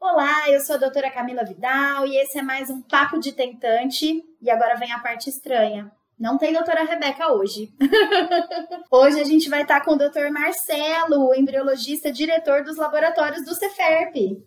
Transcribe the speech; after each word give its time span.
Olá, 0.00 0.48
eu 0.48 0.60
sou 0.60 0.76
a 0.76 0.78
doutora 0.78 1.10
Camila 1.10 1.44
Vidal 1.44 2.06
e 2.06 2.16
esse 2.16 2.38
é 2.38 2.42
mais 2.42 2.70
um 2.70 2.80
Papo 2.80 3.20
de 3.20 3.32
Tentante. 3.32 4.24
E 4.40 4.50
agora 4.50 4.74
vem 4.78 4.90
a 4.90 4.98
parte 4.98 5.28
estranha. 5.28 5.92
Não 6.18 6.38
tem 6.38 6.54
doutora 6.54 6.84
Rebeca 6.84 7.30
hoje. 7.30 7.68
hoje 8.90 9.20
a 9.20 9.24
gente 9.24 9.50
vai 9.50 9.60
estar 9.60 9.82
com 9.82 9.92
o 9.92 9.98
doutor 9.98 10.30
Marcelo, 10.30 11.34
embriologista, 11.34 12.10
diretor 12.10 12.64
dos 12.64 12.78
laboratórios 12.78 13.44
do 13.44 13.54
Ceferp. 13.54 14.42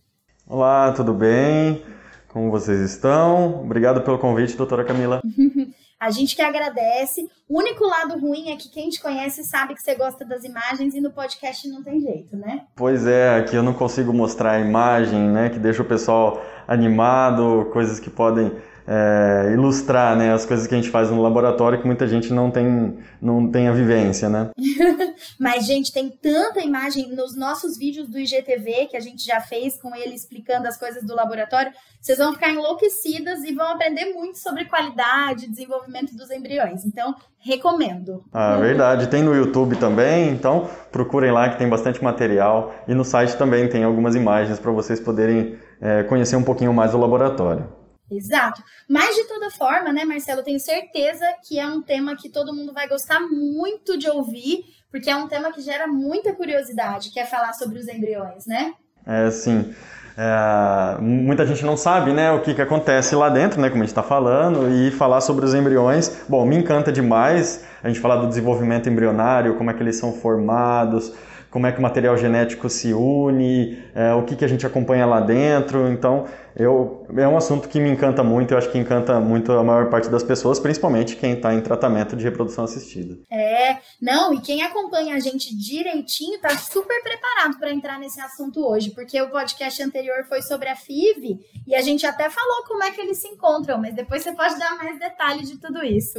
Olá, 0.48 0.91
tudo 0.91 1.13
bem? 1.13 1.85
Como 2.30 2.49
vocês 2.49 2.80
estão? 2.80 3.62
Obrigado 3.62 4.02
pelo 4.02 4.18
convite, 4.18 4.58
doutora 4.58 4.84
Camila. 4.84 5.22
A 6.03 6.12
gente 6.12 6.35
que 6.35 6.41
agradece. 6.41 7.30
O 7.48 7.59
único 7.59 7.85
lado 7.85 8.20
ruim 8.20 8.52
é 8.52 8.57
que 8.57 8.70
quem 8.70 8.89
te 8.89 9.02
conhece 9.02 9.41
sabe 9.45 9.73
que 9.73 9.81
você 9.81 9.95
gosta 9.95 10.26
das 10.26 10.43
imagens 10.43 10.93
e 10.93 10.99
no 10.99 11.12
podcast 11.12 11.66
não 11.70 11.81
tem 11.81 12.02
jeito, 12.02 12.35
né? 12.35 12.63
Pois 12.76 13.07
é, 13.07 13.38
aqui 13.38 13.55
eu 13.55 13.63
não 13.63 13.73
consigo 13.73 14.12
mostrar 14.12 14.52
a 14.52 14.59
imagem, 14.59 15.29
né? 15.29 15.49
Que 15.49 15.57
deixa 15.57 15.81
o 15.81 15.85
pessoal 15.85 16.43
animado, 16.67 17.70
coisas 17.71 18.02
que 18.02 18.09
podem 18.09 18.52
é, 18.85 19.51
ilustrar 19.54 20.18
né, 20.18 20.34
as 20.34 20.45
coisas 20.45 20.68
que 20.68 20.76
a 20.76 20.77
gente 20.77 20.90
faz 20.90 21.10
no 21.10 21.21
laboratório 21.21 21.79
que 21.79 21.87
muita 21.87 22.05
gente 22.05 22.34
não 22.34 22.51
tem, 22.51 22.98
não 23.21 23.49
tem 23.49 23.70
a 23.70 23.71
vivência, 23.71 24.27
né? 24.27 24.49
Mas, 25.39 25.65
gente, 25.65 25.91
tem 25.91 26.09
tanta 26.09 26.62
imagem 26.62 27.09
nos 27.15 27.35
nossos 27.35 27.77
vídeos 27.77 28.07
do 28.07 28.20
IGTV 28.20 28.87
que 28.87 28.98
a 28.98 28.99
gente 28.99 29.26
já 29.26 29.41
fez 29.41 29.79
com 29.81 29.95
ele 29.95 30.13
explicando 30.13 30.67
as 30.67 30.77
coisas 30.77 31.03
do 31.03 31.15
laboratório. 31.15 31.71
Vocês 31.99 32.17
vão 32.17 32.34
ficar 32.34 32.49
enlouquecidas 32.49 33.43
e 33.43 33.54
vão 33.54 33.67
aprender 33.67 34.13
muito 34.13 34.37
sobre 34.37 34.65
qualidade, 34.65 35.49
desenvolvimento 35.49 36.15
dos 36.15 36.29
embriões. 36.29 36.85
Então, 36.85 37.15
recomendo. 37.39 38.23
Ah, 38.31 38.57
verdade. 38.57 39.07
Tem 39.07 39.23
no 39.23 39.35
YouTube 39.35 39.76
também, 39.77 40.29
então 40.29 40.70
procurem 40.91 41.31
lá 41.31 41.49
que 41.49 41.57
tem 41.57 41.70
bastante 41.70 42.04
material. 42.04 42.73
E 42.87 42.93
no 42.93 43.04
site 43.04 43.37
também 43.37 43.67
tem 43.67 43.84
algumas 43.84 44.15
imagens 44.15 44.59
para 44.59 44.71
vocês 44.71 44.99
poderem 44.99 45.57
é, 45.81 46.04
conhecer 46.04 46.35
um 46.35 46.43
pouquinho 46.43 46.73
mais 46.73 46.91
do 46.91 46.98
laboratório. 46.98 47.84
Exato. 48.09 48.61
Mas 48.87 49.15
de 49.15 49.23
toda 49.26 49.49
forma, 49.49 49.91
né, 49.91 50.05
Marcelo, 50.05 50.43
tenho 50.43 50.59
certeza 50.59 51.26
que 51.48 51.59
é 51.59 51.65
um 51.65 51.81
tema 51.81 52.15
que 52.15 52.29
todo 52.29 52.54
mundo 52.54 52.73
vai 52.73 52.87
gostar 52.87 53.20
muito 53.20 53.98
de 53.98 54.09
ouvir, 54.09 54.63
porque 54.94 55.10
é 55.10 55.16
um 55.16 55.27
tema 55.27 55.52
que 55.52 55.60
gera 55.60 55.88
muita 55.88 56.34
curiosidade, 56.34 57.10
que 57.10 57.20
é 57.20 57.26
falar 57.26 57.54
sobre 57.54 57.80
os 57.80 57.88
embriões, 57.88 58.46
né? 58.46 58.76
É, 59.04 59.32
sim. 59.32 59.74
É, 60.16 61.02
muita 61.02 61.48
gente 61.48 61.66
não 61.66 61.76
sabe 61.76 62.13
né, 62.13 62.32
o 62.32 62.41
que, 62.41 62.54
que 62.54 62.62
acontece 62.62 63.16
lá 63.16 63.27
dentro, 63.27 63.60
né, 63.60 63.72
como 63.72 63.82
a 63.82 63.85
gente 63.85 63.90
está 63.90 64.03
falando, 64.03 64.72
e 64.72 64.91
falar 64.91 65.19
sobre 65.22 65.46
os 65.46 65.56
embriões. 65.56 66.22
Bom, 66.30 66.46
me 66.46 66.56
encanta 66.56 66.91
demais 66.91 67.66
a 67.84 67.88
gente 67.88 68.00
falar 68.00 68.18
do 68.18 68.28
desenvolvimento 68.28 68.88
embrionário, 68.88 69.56
como 69.56 69.72
é 69.72 69.74
que 69.74 69.81
eles 69.81 69.96
são 69.96 70.13
formados, 70.13 71.12
como 71.53 71.68
é 71.68 71.72
que 71.72 71.78
o 71.78 71.84
material 71.84 72.18
genético 72.18 72.68
se 72.68 72.96
une, 72.96 73.78
é, 73.94 74.12
o 74.16 74.23
que, 74.23 74.35
que 74.35 74.44
a 74.44 74.47
gente 74.47 74.66
acompanha 74.66 75.06
lá 75.06 75.19
dentro. 75.19 75.88
Então, 75.88 76.25
eu, 76.56 77.06
é 77.16 77.28
um 77.28 77.38
assunto 77.38 77.69
que 77.69 77.79
me 77.79 77.91
encanta 77.91 78.23
muito, 78.23 78.56
eu 78.56 78.57
acho 78.57 78.72
que 78.72 78.78
encanta 78.79 79.19
muito 79.19 79.51
a 79.51 79.63
maior 79.63 79.88
parte 79.88 80.09
das 80.09 80.23
pessoas, 80.23 80.59
principalmente 80.59 81.16
quem 81.16 81.34
está 81.34 81.53
em 81.53 81.62
tratamento 81.62 82.16
de 82.16 82.23
reprodução 82.23 82.63
assistida. 82.63 83.19
É, 83.31 83.78
não, 84.01 84.33
e 84.33 84.41
quem 84.41 84.63
acompanha 84.63 85.16
a 85.16 85.19
gente 85.19 85.55
direitinho 85.55 86.38
está 86.38 86.57
super 86.57 87.00
preparado 87.03 87.59
para 87.59 87.72
entrar 87.72 87.99
nesse 87.99 88.19
assunto 88.19 88.66
hoje, 88.67 88.89
porque 88.89 89.22
o 89.22 89.29
podcast 89.29 89.83
anterior 89.83 90.25
foi 90.28 90.41
sobre 90.41 90.69
a 90.69 90.75
FIV 90.75 91.38
e 91.67 91.75
a 91.75 91.81
gente 91.83 92.03
até 92.03 92.31
falou 92.31 92.63
como 92.67 92.83
é 92.83 92.89
que 92.89 92.99
eles 92.99 93.19
se 93.19 93.28
encontram, 93.28 93.78
mas 93.78 93.94
depois 93.94 94.23
você 94.23 94.31
pode 94.31 94.57
dar 94.57 94.75
mais 94.75 94.97
detalhes 94.97 95.47
de 95.47 95.59
tudo 95.59 95.85
isso. 95.85 96.17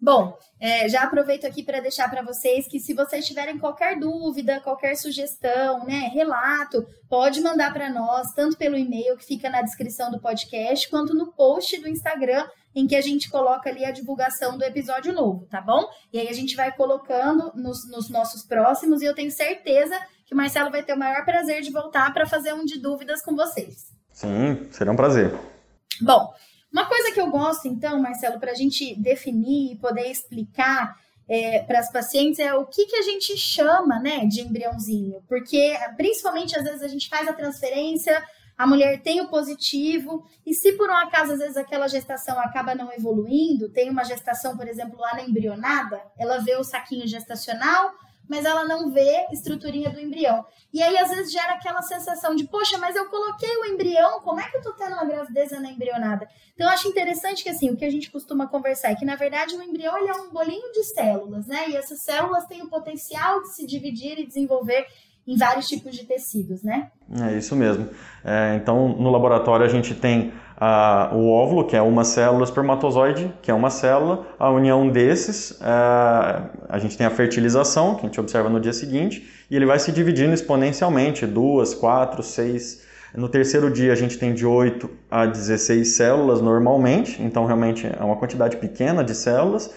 Bom, 0.00 0.38
é, 0.60 0.88
já 0.88 1.02
aproveito 1.02 1.44
aqui 1.44 1.62
para 1.62 1.80
deixar 1.80 2.08
para 2.08 2.22
vocês 2.22 2.68
que 2.68 2.78
se 2.78 2.94
vocês 2.94 3.26
tiverem 3.26 3.58
qualquer 3.58 3.98
dúvida, 3.98 4.60
qualquer 4.60 4.96
sugestão, 4.96 5.84
né, 5.84 6.08
relato, 6.14 6.86
pode 7.08 7.40
mandar 7.40 7.72
para 7.72 7.90
nós, 7.90 8.32
tanto 8.32 8.56
pelo 8.56 8.76
e-mail 8.76 9.16
que 9.16 9.26
fica 9.26 9.50
na 9.50 9.60
descrição 9.60 10.10
do 10.10 10.20
podcast, 10.20 10.88
quanto 10.88 11.14
no 11.14 11.32
post 11.32 11.80
do 11.80 11.88
Instagram, 11.88 12.46
em 12.74 12.86
que 12.86 12.94
a 12.94 13.00
gente 13.00 13.28
coloca 13.28 13.68
ali 13.68 13.84
a 13.84 13.90
divulgação 13.90 14.56
do 14.56 14.62
episódio 14.62 15.12
novo, 15.12 15.46
tá 15.46 15.60
bom? 15.60 15.84
E 16.12 16.18
aí 16.20 16.28
a 16.28 16.34
gente 16.34 16.54
vai 16.54 16.70
colocando 16.70 17.50
nos, 17.56 17.88
nos 17.90 18.08
nossos 18.08 18.44
próximos 18.44 19.02
e 19.02 19.04
eu 19.04 19.14
tenho 19.14 19.32
certeza 19.32 19.98
que 20.24 20.32
o 20.34 20.36
Marcelo 20.36 20.70
vai 20.70 20.84
ter 20.84 20.92
o 20.92 20.98
maior 20.98 21.24
prazer 21.24 21.60
de 21.60 21.72
voltar 21.72 22.12
para 22.14 22.26
fazer 22.26 22.52
um 22.52 22.64
de 22.64 22.78
dúvidas 22.78 23.20
com 23.20 23.34
vocês. 23.34 23.86
Sim, 24.12 24.68
será 24.70 24.92
um 24.92 24.96
prazer. 24.96 25.34
Bom, 26.00 26.32
uma 26.72 26.86
coisa 26.86 27.12
que 27.12 27.20
eu 27.20 27.30
gosto, 27.30 27.66
então, 27.66 28.00
Marcelo, 28.00 28.38
para 28.38 28.52
a 28.52 28.54
gente 28.54 28.94
definir 29.00 29.72
e 29.72 29.76
poder 29.76 30.10
explicar 30.10 30.96
é, 31.28 31.62
para 31.62 31.78
as 31.78 31.92
pacientes 31.92 32.38
é 32.38 32.54
o 32.54 32.64
que, 32.64 32.86
que 32.86 32.96
a 32.96 33.02
gente 33.02 33.36
chama 33.36 33.98
né, 33.98 34.24
de 34.26 34.40
embriãozinho. 34.40 35.22
Porque, 35.28 35.76
principalmente, 35.96 36.56
às 36.56 36.64
vezes 36.64 36.82
a 36.82 36.88
gente 36.88 37.08
faz 37.08 37.28
a 37.28 37.32
transferência, 37.32 38.22
a 38.56 38.66
mulher 38.66 39.00
tem 39.02 39.20
o 39.20 39.28
positivo, 39.28 40.26
e 40.44 40.52
se 40.52 40.72
por 40.72 40.90
um 40.90 40.96
acaso, 40.96 41.32
às 41.32 41.38
vezes, 41.38 41.56
aquela 41.56 41.86
gestação 41.86 42.38
acaba 42.40 42.74
não 42.74 42.92
evoluindo, 42.92 43.68
tem 43.68 43.88
uma 43.88 44.04
gestação, 44.04 44.56
por 44.56 44.66
exemplo, 44.66 44.98
lá 44.98 45.14
na 45.14 45.22
embrionada, 45.22 46.02
ela 46.18 46.38
vê 46.38 46.56
o 46.56 46.64
saquinho 46.64 47.06
gestacional, 47.06 47.92
mas 48.28 48.44
ela 48.44 48.64
não 48.64 48.90
vê 48.90 49.26
estruturinha 49.32 49.90
do 49.90 49.98
embrião. 49.98 50.44
E 50.72 50.82
aí, 50.82 50.98
às 50.98 51.08
vezes, 51.08 51.32
gera 51.32 51.54
aquela 51.54 51.80
sensação 51.82 52.34
de, 52.34 52.46
poxa, 52.46 52.76
mas 52.76 52.94
eu 52.94 53.08
coloquei 53.08 53.56
o 53.56 53.64
embrião, 53.64 54.20
como 54.20 54.38
é 54.38 54.48
que 54.50 54.58
eu 54.58 54.62
tô 54.62 54.72
tendo 54.74 54.92
uma 54.92 55.04
gravidez 55.04 55.50
na 55.52 55.70
embrionada? 55.70 56.28
Então, 56.54 56.68
acho 56.68 56.88
interessante 56.88 57.42
que, 57.42 57.48
assim, 57.48 57.70
o 57.70 57.76
que 57.76 57.84
a 57.84 57.90
gente 57.90 58.10
costuma 58.10 58.46
conversar 58.46 58.90
é 58.90 58.94
que, 58.94 59.04
na 59.04 59.16
verdade, 59.16 59.56
o 59.56 59.62
embrião 59.62 59.96
ele 59.96 60.08
é 60.08 60.14
um 60.14 60.30
bolinho 60.30 60.70
de 60.72 60.84
células, 60.84 61.46
né? 61.46 61.70
E 61.70 61.76
essas 61.76 62.02
células 62.02 62.46
têm 62.46 62.62
o 62.62 62.68
potencial 62.68 63.40
de 63.42 63.54
se 63.54 63.66
dividir 63.66 64.18
e 64.18 64.26
desenvolver 64.26 64.86
em 65.28 65.36
vários 65.36 65.66
tipos 65.66 65.94
de 65.94 66.06
tecidos, 66.06 66.62
né? 66.62 66.88
É 67.20 67.36
isso 67.36 67.54
mesmo. 67.54 67.86
É, 68.24 68.56
então, 68.56 68.88
no 68.88 69.10
laboratório, 69.10 69.66
a 69.66 69.68
gente 69.68 69.94
tem 69.94 70.32
a, 70.56 71.10
o 71.12 71.30
óvulo, 71.30 71.66
que 71.66 71.76
é 71.76 71.82
uma 71.82 72.02
célula, 72.02 72.40
o 72.40 72.44
espermatozoide, 72.44 73.30
que 73.42 73.50
é 73.50 73.54
uma 73.54 73.68
célula, 73.68 74.26
a 74.38 74.50
união 74.50 74.88
desses, 74.88 75.60
a, 75.60 76.50
é, 76.66 76.74
a 76.74 76.78
gente 76.78 76.96
tem 76.96 77.06
a 77.06 77.10
fertilização, 77.10 77.94
que 77.94 78.00
a 78.00 78.04
gente 78.08 78.18
observa 78.18 78.48
no 78.48 78.58
dia 78.58 78.72
seguinte, 78.72 79.28
e 79.50 79.54
ele 79.54 79.66
vai 79.66 79.78
se 79.78 79.92
dividindo 79.92 80.32
exponencialmente, 80.32 81.26
duas, 81.26 81.74
quatro, 81.74 82.22
seis. 82.22 82.86
No 83.14 83.28
terceiro 83.28 83.70
dia 83.70 83.92
a 83.92 83.96
gente 83.96 84.16
tem 84.16 84.32
de 84.32 84.46
8 84.46 84.88
a 85.10 85.26
16 85.26 85.88
células 85.94 86.40
normalmente, 86.40 87.22
então 87.22 87.44
realmente 87.44 87.86
é 87.86 88.02
uma 88.02 88.16
quantidade 88.16 88.56
pequena 88.56 89.04
de 89.04 89.14
células. 89.14 89.70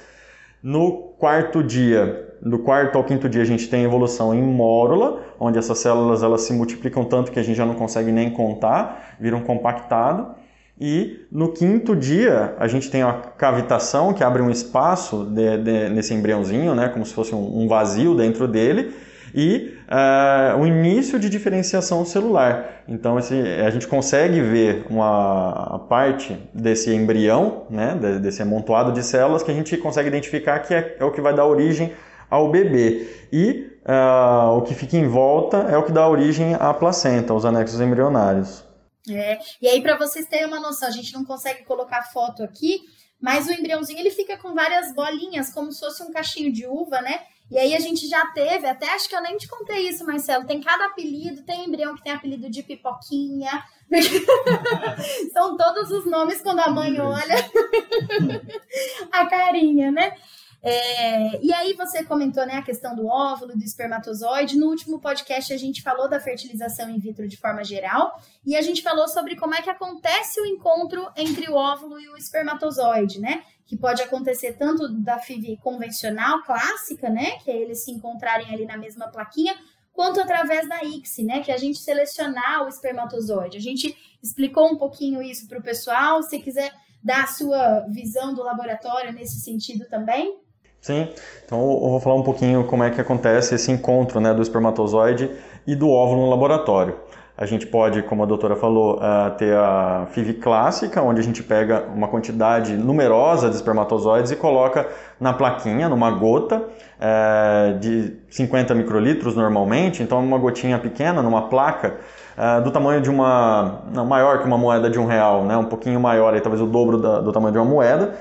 No 0.64 1.14
quarto 1.18 1.62
dia, 1.62 2.31
do 2.44 2.60
quarto 2.60 2.98
ao 2.98 3.04
quinto 3.04 3.30
dia 3.30 3.42
a 3.42 3.46
gente 3.46 3.70
tem 3.70 3.84
evolução 3.84 4.34
em 4.34 4.42
mórula, 4.42 5.22
onde 5.40 5.60
essas 5.60 5.78
células 5.78 6.24
elas 6.24 6.42
se 6.42 6.54
multiplicam 6.54 7.06
tanto 7.06 7.32
que 7.32 7.40
a 7.40 7.44
gente 7.44 7.56
já 7.56 7.66
não 7.66 7.76
consegue 7.76 8.12
nem 8.12 8.32
contar, 8.32 9.16
viram 9.20 9.42
compactado. 9.42 10.36
E 10.80 11.28
no 11.32 11.50
quinto 11.50 11.96
dia, 11.96 12.56
a 12.58 12.68
gente 12.68 12.90
tem 12.90 13.04
a 13.04 13.14
cavitação, 13.14 14.14
que 14.14 14.24
abre 14.24 14.42
um 14.42 14.50
espaço 14.50 15.26
de, 15.26 15.58
de, 15.58 15.90
nesse 15.90 16.12
embriãozinho, 16.16 16.74
né, 16.74 16.90
como 16.90 17.06
se 17.06 17.14
fosse 17.14 17.36
um, 17.36 17.62
um 17.62 17.68
vazio 17.68 18.16
dentro 18.16 18.48
dele, 18.48 18.92
e 19.34 19.76
uh, 19.88 20.60
o 20.60 20.66
início 20.66 21.20
de 21.20 21.30
diferenciação 21.30 22.04
celular. 22.04 22.82
Então, 22.88 23.20
esse, 23.20 23.36
a 23.36 23.70
gente 23.70 23.88
consegue 23.88 24.42
ver 24.42 24.84
uma 24.90 25.86
parte 25.88 26.36
desse 26.52 26.92
embrião, 26.92 27.68
né, 27.70 27.96
desse 28.20 28.42
amontoado 28.42 28.92
de 28.92 29.04
células, 29.04 29.44
que 29.44 29.52
a 29.52 29.54
gente 29.54 29.78
consegue 29.78 30.08
identificar 30.08 30.60
que 30.60 30.74
é, 30.74 30.98
é 31.00 31.06
o 31.06 31.12
que 31.12 31.22
vai 31.22 31.36
dar 31.36 31.46
origem 31.46 31.92
ao 32.32 32.50
bebê. 32.50 33.28
E 33.32 33.70
uh, 33.86 34.58
o 34.58 34.62
que 34.62 34.74
fica 34.74 34.96
em 34.96 35.08
volta 35.08 35.58
é 35.70 35.78
o 35.78 35.84
que 35.84 35.92
dá 35.92 36.08
origem 36.08 36.56
à 36.56 36.74
placenta, 36.74 37.34
os 37.34 37.46
anexos 37.46 37.82
embrionários. 37.82 38.64
É, 39.10 39.40
e 39.62 39.68
aí, 39.68 39.82
para 39.82 39.98
vocês 39.98 40.28
terem 40.28 40.48
uma 40.48 40.60
noção, 40.60 40.88
a 40.88 40.92
gente 40.92 41.14
não 41.14 41.26
consegue 41.26 41.64
colocar 41.66 42.04
foto 42.04 42.42
aqui, 42.44 42.82
mas 43.20 43.48
o 43.48 43.52
embriãozinho 43.52 44.00
ele 44.00 44.12
fica 44.12 44.38
com 44.38 44.54
várias 44.54 44.94
bolinhas, 44.96 45.54
como 45.54 45.72
se 45.72 45.80
fosse 45.80 46.02
um 46.04 46.12
cachinho 46.12 46.52
de 46.52 46.66
uva, 46.66 47.02
né? 47.02 47.20
E 47.52 47.58
aí 47.58 47.76
a 47.76 47.80
gente 47.80 48.08
já 48.08 48.26
teve, 48.28 48.66
até 48.66 48.90
acho 48.92 49.10
que 49.10 49.16
eu 49.16 49.22
nem 49.22 49.36
te 49.36 49.48
contei 49.48 49.90
isso, 49.90 50.06
Marcelo, 50.06 50.46
tem 50.46 50.62
cada 50.62 50.86
apelido, 50.86 51.44
tem 51.44 51.66
embrião 51.66 51.94
que 51.96 52.04
tem 52.04 52.14
apelido 52.14 52.50
de 52.50 52.64
pipoquinha. 52.64 53.52
São 55.34 55.58
todos 55.58 55.92
os 55.92 56.06
nomes 56.06 56.42
quando 56.42 56.60
a 56.60 56.70
mãe 56.70 56.98
olha 56.98 57.36
a 59.12 59.26
carinha, 59.26 59.92
né? 59.92 60.16
É, 60.64 61.44
e 61.44 61.52
aí 61.52 61.74
você 61.74 62.04
comentou 62.04 62.46
né, 62.46 62.58
a 62.58 62.62
questão 62.62 62.96
do 62.96 63.08
óvulo, 63.08 63.58
do 63.58 63.64
espermatozoide. 63.64 64.58
No 64.58 64.68
último 64.68 65.00
podcast 65.00 65.52
a 65.52 65.58
gente 65.58 65.82
falou 65.82 66.08
da 66.08 66.20
fertilização 66.20 66.90
in 66.90 67.00
vitro 67.00 67.28
de 67.28 67.36
forma 67.36 67.64
geral 67.64 68.20
e 68.46 68.56
a 68.56 68.62
gente 68.62 68.84
falou 68.84 69.08
sobre 69.08 69.36
como 69.36 69.56
é 69.56 69.62
que 69.62 69.70
acontece 69.70 70.40
o 70.40 70.46
encontro 70.46 71.10
entre 71.18 71.50
o 71.50 71.56
óvulo 71.56 72.00
e 72.00 72.08
o 72.10 72.18
espermatozoide, 72.18 73.20
né? 73.20 73.44
Que 73.66 73.76
pode 73.76 74.04
acontecer 74.04 74.54
tanto 74.54 74.88
da 74.88 75.18
FIV 75.18 75.58
convencional, 75.58 76.44
clássica, 76.44 77.10
né? 77.10 77.40
Que 77.40 77.50
é 77.50 77.58
eles 77.58 77.84
se 77.84 77.92
encontrarem 77.92 78.54
ali 78.54 78.66
na 78.66 78.78
mesma 78.78 79.08
plaquinha, 79.08 79.56
quanto 79.92 80.22
através 80.22 80.70
da 80.70 80.84
ICSI, 80.84 81.24
né? 81.24 81.40
Que 81.42 81.52
é 81.52 81.56
a 81.56 81.58
gente 81.58 81.80
selecionar 81.80 82.66
o 82.66 82.68
espermatozoide. 82.68 83.58
A 83.58 83.62
gente 83.62 83.98
explicou 84.22 84.72
um 84.72 84.78
pouquinho 84.78 85.24
isso 85.24 85.48
para 85.48 85.58
o 85.58 85.64
pessoal. 85.64 86.22
Se 86.22 86.38
quiser 86.38 86.72
dar 87.04 87.24
a 87.24 87.28
sua 87.28 87.80
visão 87.90 88.34
do 88.34 88.44
laboratório 88.44 89.12
nesse 89.12 89.40
sentido 89.40 89.88
também. 89.90 90.40
Sim, 90.82 91.08
então 91.46 91.60
eu 91.60 91.90
vou 91.92 92.00
falar 92.00 92.16
um 92.16 92.24
pouquinho 92.24 92.64
como 92.64 92.84
é 92.84 92.90
que 92.90 93.00
acontece 93.00 93.54
esse 93.54 93.72
encontro 93.72 94.20
né, 94.20 94.34
do 94.34 94.42
espermatozoide 94.42 95.30
e 95.68 95.76
do 95.76 95.88
óvulo 95.88 96.24
no 96.24 96.30
laboratório. 96.32 96.96
A 97.38 97.46
gente 97.46 97.68
pode, 97.68 98.02
como 98.04 98.24
a 98.24 98.26
doutora 98.26 98.56
falou, 98.56 98.98
uh, 98.98 99.32
ter 99.38 99.56
a 99.56 100.08
FIV 100.12 100.36
clássica, 100.36 101.02
onde 101.02 101.20
a 101.20 101.24
gente 101.24 101.42
pega 101.44 101.86
uma 101.94 102.08
quantidade 102.08 102.76
numerosa 102.76 103.50
de 103.50 103.56
espermatozoides 103.56 104.32
e 104.32 104.36
coloca 104.36 104.88
na 105.20 105.34
plaquinha, 105.34 105.88
numa 105.88 106.10
gota 106.12 106.58
uh, 106.58 107.80
de 107.80 108.18
50 108.30 108.74
microlitros 108.74 109.36
normalmente, 109.36 110.02
então 110.02 110.20
uma 110.20 110.38
gotinha 110.38 110.78
pequena, 110.80 111.22
numa 111.22 111.44
placa, 111.44 111.98
uh, 112.38 112.62
do 112.64 112.72
tamanho 112.72 113.02
de 113.02 113.10
uma. 113.10 113.84
Maior 114.08 114.40
que 114.40 114.46
uma 114.46 114.58
moeda 114.58 114.90
de 114.90 115.00
um 115.00 115.06
real, 115.06 115.44
né? 115.44 115.56
um 115.56 115.66
pouquinho 115.66 116.00
maior, 116.00 116.34
aí, 116.34 116.42
talvez 116.42 116.62
o 116.62 116.66
dobro 116.66 116.98
do 116.98 117.32
tamanho 117.32 117.54
de 117.54 117.60
uma 117.60 117.66
moeda 117.66 118.16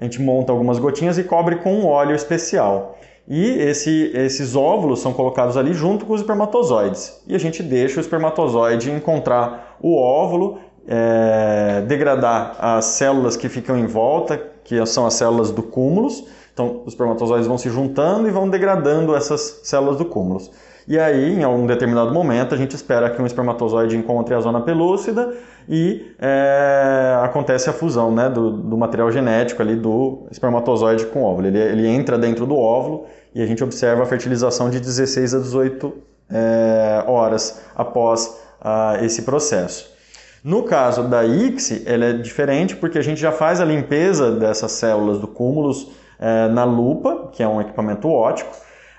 a 0.00 0.04
gente 0.04 0.20
monta 0.20 0.50
algumas 0.50 0.78
gotinhas 0.78 1.18
e 1.18 1.24
cobre 1.24 1.56
com 1.56 1.74
um 1.74 1.86
óleo 1.86 2.16
especial. 2.16 2.96
E 3.28 3.46
esse, 3.60 4.10
esses 4.14 4.56
óvulos 4.56 5.00
são 5.00 5.12
colocados 5.12 5.56
ali 5.56 5.74
junto 5.74 6.06
com 6.06 6.14
os 6.14 6.20
espermatozoides. 6.20 7.22
E 7.28 7.34
a 7.34 7.38
gente 7.38 7.62
deixa 7.62 7.98
o 7.98 8.00
espermatozoide 8.00 8.90
encontrar 8.90 9.76
o 9.80 9.94
óvulo, 9.96 10.58
é, 10.88 11.84
degradar 11.86 12.56
as 12.58 12.86
células 12.86 13.36
que 13.36 13.48
ficam 13.48 13.78
em 13.78 13.86
volta, 13.86 14.40
que 14.64 14.84
são 14.86 15.06
as 15.06 15.14
células 15.14 15.50
do 15.50 15.62
cúmulos. 15.62 16.24
Então, 16.52 16.82
os 16.84 16.92
espermatozoides 16.92 17.46
vão 17.46 17.58
se 17.58 17.68
juntando 17.70 18.26
e 18.26 18.30
vão 18.30 18.48
degradando 18.48 19.14
essas 19.14 19.60
células 19.62 19.96
do 19.96 20.06
cúmulos. 20.06 20.50
E 20.90 20.98
aí, 20.98 21.38
em 21.38 21.44
algum 21.44 21.68
determinado 21.68 22.12
momento, 22.12 22.52
a 22.52 22.58
gente 22.58 22.74
espera 22.74 23.08
que 23.10 23.22
um 23.22 23.24
espermatozoide 23.24 23.96
encontre 23.96 24.34
a 24.34 24.40
zona 24.40 24.60
pelúcida 24.60 25.32
e 25.68 26.16
é, 26.18 27.16
acontece 27.22 27.70
a 27.70 27.72
fusão 27.72 28.12
né, 28.12 28.28
do, 28.28 28.50
do, 28.50 28.76
material 28.76 29.08
genético 29.12 29.62
ali 29.62 29.76
do 29.76 30.26
espermatozoide 30.32 31.06
com 31.06 31.22
o 31.22 31.26
óvulo. 31.26 31.46
Ele, 31.46 31.60
ele, 31.60 31.86
entra 31.86 32.18
dentro 32.18 32.44
do 32.44 32.56
óvulo 32.56 33.06
e 33.32 33.40
a 33.40 33.46
gente 33.46 33.62
observa 33.62 34.02
a 34.02 34.06
fertilização 34.06 34.68
de 34.68 34.80
16 34.80 35.32
a 35.32 35.38
18 35.38 35.92
é, 36.28 37.04
horas 37.06 37.62
após 37.76 38.40
ah, 38.60 38.98
esse 39.00 39.22
processo. 39.22 39.94
No 40.42 40.64
caso 40.64 41.04
da 41.04 41.24
ICSI, 41.24 41.84
ela 41.86 42.06
é 42.06 42.12
diferente 42.14 42.74
porque 42.74 42.98
a 42.98 43.02
gente 43.02 43.20
já 43.20 43.30
faz 43.30 43.60
a 43.60 43.64
limpeza 43.64 44.32
dessas 44.32 44.72
células 44.72 45.20
do 45.20 45.28
cúmulos 45.28 45.92
é, 46.18 46.48
na 46.48 46.64
lupa, 46.64 47.28
que 47.30 47.44
é 47.44 47.46
um 47.46 47.60
equipamento 47.60 48.08
óptico, 48.08 48.50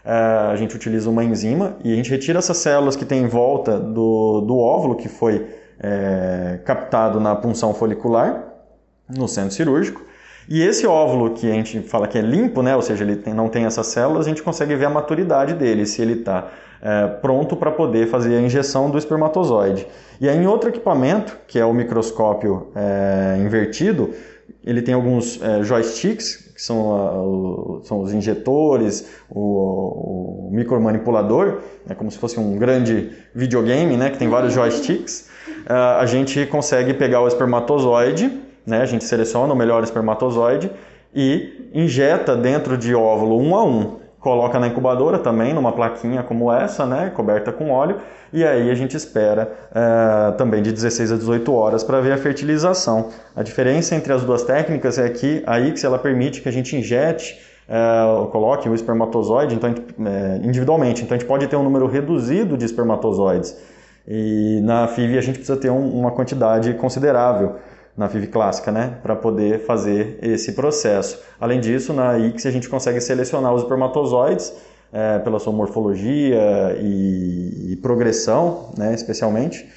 a 0.03 0.55
gente 0.55 0.75
utiliza 0.75 1.09
uma 1.09 1.23
enzima 1.23 1.75
e 1.83 1.93
a 1.93 1.95
gente 1.95 2.09
retira 2.09 2.39
essas 2.39 2.57
células 2.57 2.95
que 2.95 3.05
tem 3.05 3.21
em 3.21 3.27
volta 3.27 3.79
do, 3.79 4.41
do 4.41 4.57
óvulo 4.57 4.95
que 4.95 5.07
foi 5.07 5.47
é, 5.79 6.59
captado 6.65 7.19
na 7.19 7.35
punção 7.35 7.73
folicular 7.73 8.43
no 9.09 9.27
centro 9.27 9.51
cirúrgico. 9.51 10.03
E 10.49 10.61
esse 10.61 10.87
óvulo 10.87 11.31
que 11.31 11.49
a 11.49 11.53
gente 11.53 11.81
fala 11.81 12.07
que 12.07 12.17
é 12.17 12.21
limpo, 12.21 12.63
né, 12.63 12.75
ou 12.75 12.81
seja, 12.81 13.03
ele 13.03 13.15
tem, 13.15 13.33
não 13.33 13.47
tem 13.47 13.65
essas 13.65 13.87
células, 13.87 14.25
a 14.25 14.29
gente 14.29 14.41
consegue 14.41 14.75
ver 14.75 14.85
a 14.85 14.89
maturidade 14.89 15.53
dele, 15.53 15.85
se 15.85 16.01
ele 16.01 16.13
está 16.13 16.49
é, 16.81 17.07
pronto 17.07 17.55
para 17.55 17.71
poder 17.71 18.07
fazer 18.07 18.35
a 18.35 18.41
injeção 18.41 18.89
do 18.89 18.97
espermatozoide. 18.97 19.87
E 20.19 20.27
aí, 20.27 20.35
em 20.35 20.47
outro 20.47 20.69
equipamento, 20.69 21.37
que 21.47 21.59
é 21.59 21.65
o 21.65 21.73
microscópio 21.73 22.71
é, 22.75 23.37
invertido, 23.39 24.09
ele 24.63 24.81
tem 24.81 24.93
alguns 24.93 25.39
joysticks 25.63 26.50
que 26.61 26.65
são, 26.67 26.95
a, 26.95 27.11
o, 27.23 27.81
são 27.83 28.01
os 28.01 28.13
injetores, 28.13 29.09
o, 29.27 30.47
o 30.47 30.49
micromanipulador, 30.51 31.57
é 31.89 31.95
como 31.95 32.11
se 32.11 32.19
fosse 32.19 32.39
um 32.39 32.55
grande 32.55 33.09
videogame, 33.33 33.97
né, 33.97 34.11
que 34.11 34.19
tem 34.19 34.29
vários 34.29 34.53
joysticks. 34.53 35.27
Uh, 35.65 35.99
a 35.99 36.05
gente 36.05 36.45
consegue 36.45 36.93
pegar 36.93 37.21
o 37.21 37.27
espermatozoide, 37.27 38.31
né, 38.63 38.81
a 38.81 38.85
gente 38.85 39.03
seleciona 39.03 39.51
o 39.51 39.55
melhor 39.55 39.83
espermatozoide 39.83 40.71
e 41.15 41.71
injeta 41.73 42.35
dentro 42.35 42.77
de 42.77 42.93
óvulo 42.93 43.41
um 43.41 43.55
a 43.55 43.63
um 43.63 44.00
coloca 44.21 44.59
na 44.59 44.67
incubadora 44.67 45.17
também, 45.17 45.51
numa 45.51 45.71
plaquinha 45.71 46.21
como 46.21 46.53
essa, 46.53 46.85
né, 46.85 47.11
coberta 47.13 47.51
com 47.51 47.71
óleo, 47.71 47.97
e 48.31 48.45
aí 48.45 48.69
a 48.69 48.75
gente 48.75 48.95
espera 48.95 49.51
é, 49.73 50.31
também 50.33 50.61
de 50.61 50.71
16 50.71 51.11
a 51.11 51.17
18 51.17 51.51
horas 51.53 51.83
para 51.83 51.99
ver 51.99 52.13
a 52.13 52.17
fertilização. 52.17 53.09
A 53.35 53.41
diferença 53.41 53.95
entre 53.95 54.13
as 54.13 54.23
duas 54.23 54.43
técnicas 54.43 54.99
é 54.99 55.09
que 55.09 55.43
a 55.45 55.59
ICS 55.59 55.83
ela 55.83 55.97
permite 55.97 56.39
que 56.39 56.47
a 56.47 56.51
gente 56.51 56.75
injete, 56.75 57.41
é, 57.67 58.27
coloque 58.31 58.69
o 58.69 58.75
espermatozoide 58.75 59.55
então, 59.55 59.73
é, 60.05 60.39
individualmente, 60.43 61.01
então 61.03 61.15
a 61.15 61.19
gente 61.19 61.27
pode 61.27 61.47
ter 61.47 61.55
um 61.55 61.63
número 61.63 61.87
reduzido 61.87 62.55
de 62.55 62.65
espermatozoides, 62.65 63.57
e 64.07 64.61
na 64.63 64.87
FIV 64.87 65.17
a 65.17 65.21
gente 65.21 65.39
precisa 65.39 65.57
ter 65.57 65.71
um, 65.71 65.99
uma 65.99 66.11
quantidade 66.11 66.73
considerável 66.75 67.55
na 67.95 68.07
FIV 68.07 68.27
clássica, 68.27 68.71
né, 68.71 68.97
para 69.01 69.15
poder 69.15 69.65
fazer 69.65 70.17
esse 70.21 70.53
processo. 70.53 71.21
Além 71.39 71.59
disso, 71.59 71.93
na 71.93 72.17
ICSI 72.17 72.47
a 72.47 72.51
gente 72.51 72.69
consegue 72.69 73.01
selecionar 73.01 73.53
os 73.53 73.63
espermatozoides 73.63 74.53
é, 74.93 75.19
pela 75.19 75.39
sua 75.39 75.53
morfologia 75.53 76.77
e, 76.79 77.73
e 77.73 77.75
progressão, 77.77 78.71
né, 78.77 78.93
especialmente. 78.93 79.67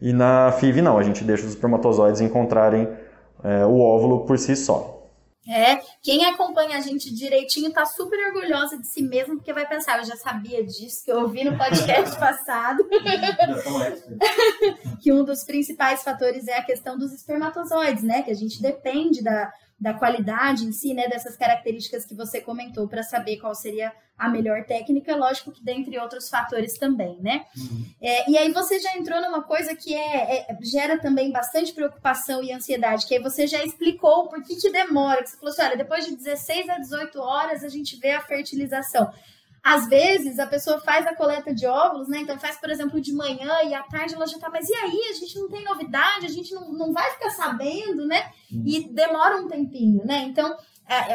E 0.00 0.12
na 0.12 0.52
FIV 0.52 0.82
não, 0.82 0.98
a 0.98 1.02
gente 1.02 1.24
deixa 1.24 1.44
os 1.44 1.50
espermatozoides 1.50 2.20
encontrarem 2.20 2.88
é, 3.42 3.64
o 3.64 3.80
óvulo 3.80 4.20
por 4.26 4.38
si 4.38 4.56
só. 4.56 4.93
É, 5.46 5.76
quem 6.02 6.24
acompanha 6.24 6.78
a 6.78 6.80
gente 6.80 7.14
direitinho 7.14 7.70
tá 7.72 7.84
super 7.84 8.18
orgulhosa 8.28 8.78
de 8.78 8.86
si 8.86 9.02
mesmo, 9.02 9.36
porque 9.36 9.52
vai 9.52 9.68
pensar, 9.68 9.98
eu 9.98 10.04
já 10.04 10.16
sabia 10.16 10.64
disso, 10.64 11.04
que 11.04 11.12
eu 11.12 11.20
ouvi 11.20 11.44
no 11.44 11.58
podcast 11.58 12.16
passado. 12.18 12.82
que 15.02 15.12
um 15.12 15.22
dos 15.22 15.44
principais 15.44 16.02
fatores 16.02 16.48
é 16.48 16.56
a 16.56 16.64
questão 16.64 16.96
dos 16.96 17.12
espermatozoides, 17.12 18.02
né? 18.02 18.22
Que 18.22 18.30
a 18.30 18.34
gente 18.34 18.62
depende 18.62 19.22
da, 19.22 19.52
da 19.78 19.92
qualidade 19.92 20.64
em 20.64 20.72
si, 20.72 20.94
né, 20.94 21.08
dessas 21.08 21.36
características 21.36 22.04
que 22.04 22.14
você 22.14 22.40
comentou, 22.40 22.88
para 22.88 23.02
saber 23.02 23.38
qual 23.38 23.54
seria 23.54 23.92
a 24.16 24.28
melhor 24.28 24.64
técnica, 24.64 25.16
lógico 25.16 25.50
que 25.50 25.62
dentre 25.62 25.98
outros 25.98 26.28
fatores 26.28 26.78
também, 26.78 27.18
né? 27.20 27.44
Uhum. 27.56 27.84
É, 28.00 28.30
e 28.30 28.38
aí 28.38 28.52
você 28.52 28.78
já 28.78 28.96
entrou 28.96 29.20
numa 29.20 29.42
coisa 29.42 29.74
que 29.74 29.92
é, 29.92 30.46
é, 30.48 30.58
gera 30.62 30.98
também 30.98 31.32
bastante 31.32 31.72
preocupação 31.72 32.42
e 32.42 32.52
ansiedade, 32.52 33.06
que 33.06 33.14
aí 33.16 33.22
você 33.22 33.46
já 33.46 33.64
explicou 33.64 34.28
por 34.28 34.42
que, 34.44 34.54
que 34.54 34.70
demora, 34.70 35.22
que 35.22 35.30
você 35.30 35.36
falou 35.36 35.52
assim, 35.52 35.62
olha, 35.62 35.76
depois 35.76 36.06
de 36.06 36.16
16 36.16 36.68
a 36.68 36.78
18 36.78 37.18
horas 37.18 37.64
a 37.64 37.68
gente 37.68 37.96
vê 37.96 38.12
a 38.12 38.20
fertilização. 38.20 39.12
Às 39.64 39.88
vezes 39.88 40.38
a 40.38 40.46
pessoa 40.46 40.78
faz 40.78 41.06
a 41.06 41.16
coleta 41.16 41.54
de 41.54 41.66
óvulos, 41.66 42.06
né? 42.06 42.18
Então 42.20 42.38
faz, 42.38 42.58
por 42.58 42.68
exemplo, 42.68 43.00
de 43.00 43.14
manhã 43.14 43.62
e 43.64 43.72
à 43.72 43.82
tarde 43.82 44.14
ela 44.14 44.26
já 44.26 44.38
tá, 44.38 44.50
mas 44.50 44.68
e 44.68 44.74
aí? 44.74 45.08
A 45.10 45.14
gente 45.14 45.38
não 45.38 45.48
tem 45.48 45.64
novidade, 45.64 46.26
a 46.26 46.28
gente 46.28 46.52
não, 46.52 46.70
não 46.70 46.92
vai 46.92 47.10
ficar 47.12 47.30
sabendo, 47.30 48.06
né? 48.06 48.30
E 48.52 48.86
demora 48.92 49.38
um 49.38 49.48
tempinho, 49.48 50.04
né? 50.04 50.24
Então 50.24 50.54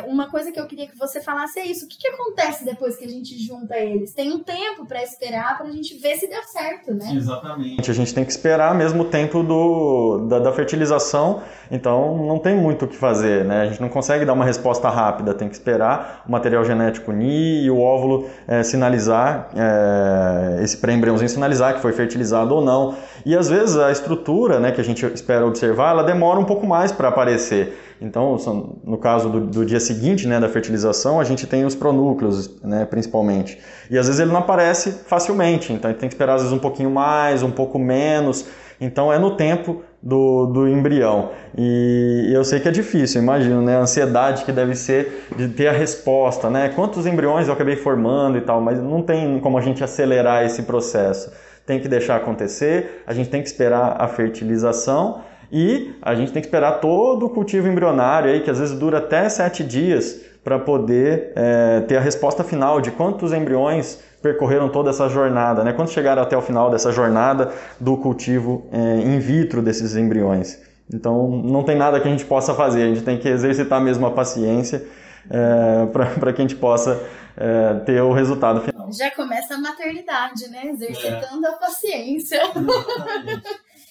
uma 0.07 0.29
coisa 0.29 0.51
que 0.51 0.59
eu 0.59 0.65
queria 0.65 0.87
que 0.87 0.97
você 0.97 1.21
falasse 1.21 1.59
é 1.59 1.65
isso. 1.65 1.85
O 1.85 1.87
que, 1.87 1.97
que 1.97 2.07
acontece 2.07 2.65
depois 2.65 2.97
que 2.97 3.05
a 3.05 3.07
gente 3.07 3.37
junta 3.37 3.77
eles? 3.77 4.13
Tem 4.13 4.31
um 4.31 4.39
tempo 4.39 4.85
para 4.87 5.03
esperar 5.03 5.57
para 5.57 5.67
a 5.67 5.71
gente 5.71 5.95
ver 5.97 6.15
se 6.17 6.27
deu 6.27 6.41
certo, 6.43 6.93
né? 6.93 7.13
Exatamente. 7.15 7.89
A 7.89 7.93
gente 7.93 8.13
tem 8.13 8.25
que 8.25 8.31
esperar 8.31 8.73
mesmo 8.73 9.03
o 9.03 9.05
tempo 9.05 9.43
do, 9.43 10.25
da, 10.27 10.39
da, 10.39 10.51
fertilização, 10.51 11.43
então 11.69 12.17
não 12.25 12.39
tem 12.39 12.55
muito 12.55 12.85
o 12.85 12.87
que 12.87 12.95
fazer, 12.95 13.45
né? 13.45 13.61
A 13.61 13.65
gente 13.67 13.79
não 13.79 13.89
consegue 13.89 14.25
dar 14.25 14.33
uma 14.33 14.45
resposta 14.45 14.89
rápida, 14.89 15.33
tem 15.33 15.47
que 15.47 15.55
esperar 15.55 16.23
o 16.27 16.31
material 16.31 16.65
genético 16.65 17.11
unir 17.11 17.63
e 17.63 17.69
o 17.69 17.79
óvulo 17.79 18.27
é, 18.47 18.63
sinalizar, 18.63 19.49
é, 19.55 20.63
esse 20.63 20.77
pré-embriãozinho 20.77 21.29
sinalizar 21.29 21.75
que 21.75 21.81
foi 21.81 21.93
fertilizado 21.93 22.55
ou 22.55 22.61
não. 22.61 22.95
E 23.25 23.35
às 23.35 23.49
vezes 23.49 23.77
a 23.77 23.91
estrutura 23.91 24.59
né, 24.59 24.71
que 24.71 24.81
a 24.81 24.83
gente 24.83 25.05
espera 25.05 25.45
observar, 25.45 25.91
ela 25.91 26.03
demora 26.03 26.39
um 26.39 26.45
pouco 26.45 26.65
mais 26.65 26.91
para 26.91 27.09
aparecer. 27.09 27.88
Então, 28.01 28.37
no 28.83 28.97
caso 28.97 29.29
do, 29.29 29.41
do, 29.41 29.65
dia 29.65 29.79
seguinte, 29.79 30.25
né, 30.25 30.39
da 30.39 30.47
fertilização, 30.47 31.19
a 31.19 31.23
gente 31.23 31.45
tem 31.45 31.65
os 31.65 31.75
pronúcleos, 31.75 32.61
né, 32.63 32.85
principalmente. 32.85 33.59
E 33.89 33.97
às 33.97 34.05
vezes 34.07 34.21
ele 34.21 34.31
não 34.31 34.39
aparece 34.39 34.91
facilmente, 35.05 35.73
então 35.73 35.89
a 35.89 35.91
gente 35.91 35.99
tem 35.99 36.07
que 36.09 36.15
esperar 36.15 36.35
às 36.35 36.41
vezes 36.41 36.55
um 36.55 36.59
pouquinho 36.59 36.89
mais, 36.89 37.43
um 37.43 37.51
pouco 37.51 37.77
menos. 37.77 38.45
Então 38.79 39.11
é 39.11 39.19
no 39.19 39.35
tempo 39.35 39.83
do, 40.01 40.45
do 40.45 40.67
embrião. 40.67 41.31
E 41.57 42.31
eu 42.33 42.45
sei 42.45 42.61
que 42.61 42.69
é 42.69 42.71
difícil, 42.71 43.21
imagino, 43.21 43.61
né? 43.61 43.75
A 43.75 43.81
ansiedade 43.81 44.45
que 44.45 44.51
deve 44.53 44.75
ser 44.75 45.27
de 45.35 45.49
ter 45.49 45.67
a 45.67 45.73
resposta, 45.73 46.49
né? 46.49 46.69
Quantos 46.69 47.05
embriões 47.05 47.47
eu 47.47 47.53
acabei 47.53 47.75
formando 47.75 48.37
e 48.37 48.41
tal, 48.41 48.61
mas 48.61 48.79
não 48.81 49.01
tem 49.01 49.39
como 49.41 49.57
a 49.57 49.61
gente 49.61 49.83
acelerar 49.83 50.45
esse 50.45 50.63
processo. 50.63 51.31
Tem 51.65 51.79
que 51.79 51.89
deixar 51.89 52.15
acontecer, 52.15 53.03
a 53.05 53.13
gente 53.13 53.29
tem 53.29 53.41
que 53.41 53.47
esperar 53.47 53.97
a 53.99 54.07
fertilização 54.07 55.21
e 55.51 55.95
a 56.01 56.13
gente 56.15 56.31
tem 56.31 56.41
que 56.41 56.47
esperar 56.47 56.73
todo 56.79 57.25
o 57.25 57.29
cultivo 57.29 57.67
embrionário 57.67 58.29
aí, 58.29 58.41
que 58.41 58.49
às 58.49 58.59
vezes 58.59 58.77
dura 58.77 58.99
até 58.99 59.27
sete 59.29 59.63
dias, 59.63 60.21
para 60.43 60.57
poder 60.57 61.33
é, 61.35 61.81
ter 61.81 61.97
a 61.97 62.01
resposta 62.01 62.43
final 62.43 62.79
de 62.79 62.91
quantos 62.91 63.33
embriões 63.33 63.99
percorreram 64.21 64.69
toda 64.69 64.89
essa 64.89 65.07
jornada, 65.09 65.63
né? 65.63 65.73
quantos 65.73 65.93
chegaram 65.93 66.21
até 66.21 66.37
o 66.37 66.41
final 66.41 66.69
dessa 66.69 66.91
jornada 66.91 67.53
do 67.79 67.97
cultivo 67.97 68.67
é, 68.71 68.99
in 69.01 69.19
vitro 69.19 69.61
desses 69.61 69.95
embriões. 69.95 70.59
Então, 70.91 71.27
não 71.27 71.63
tem 71.63 71.77
nada 71.77 71.99
que 71.99 72.07
a 72.07 72.11
gente 72.11 72.25
possa 72.25 72.53
fazer, 72.53 72.83
a 72.83 72.87
gente 72.87 73.03
tem 73.03 73.17
que 73.17 73.27
exercitar 73.27 73.79
mesmo 73.79 74.05
a 74.07 74.11
paciência 74.11 74.85
é, 75.29 75.85
para 76.19 76.33
que 76.33 76.41
a 76.41 76.43
gente 76.43 76.55
possa 76.55 76.99
é, 77.37 77.73
ter 77.85 78.01
o 78.01 78.11
resultado 78.11 78.61
final. 78.61 78.91
Já 78.91 79.11
começa 79.11 79.53
a 79.53 79.57
maternidade, 79.59 80.49
né? 80.49 80.65
Exercitando 80.65 81.45
é. 81.45 81.49
a 81.49 81.53
paciência. 81.53 82.41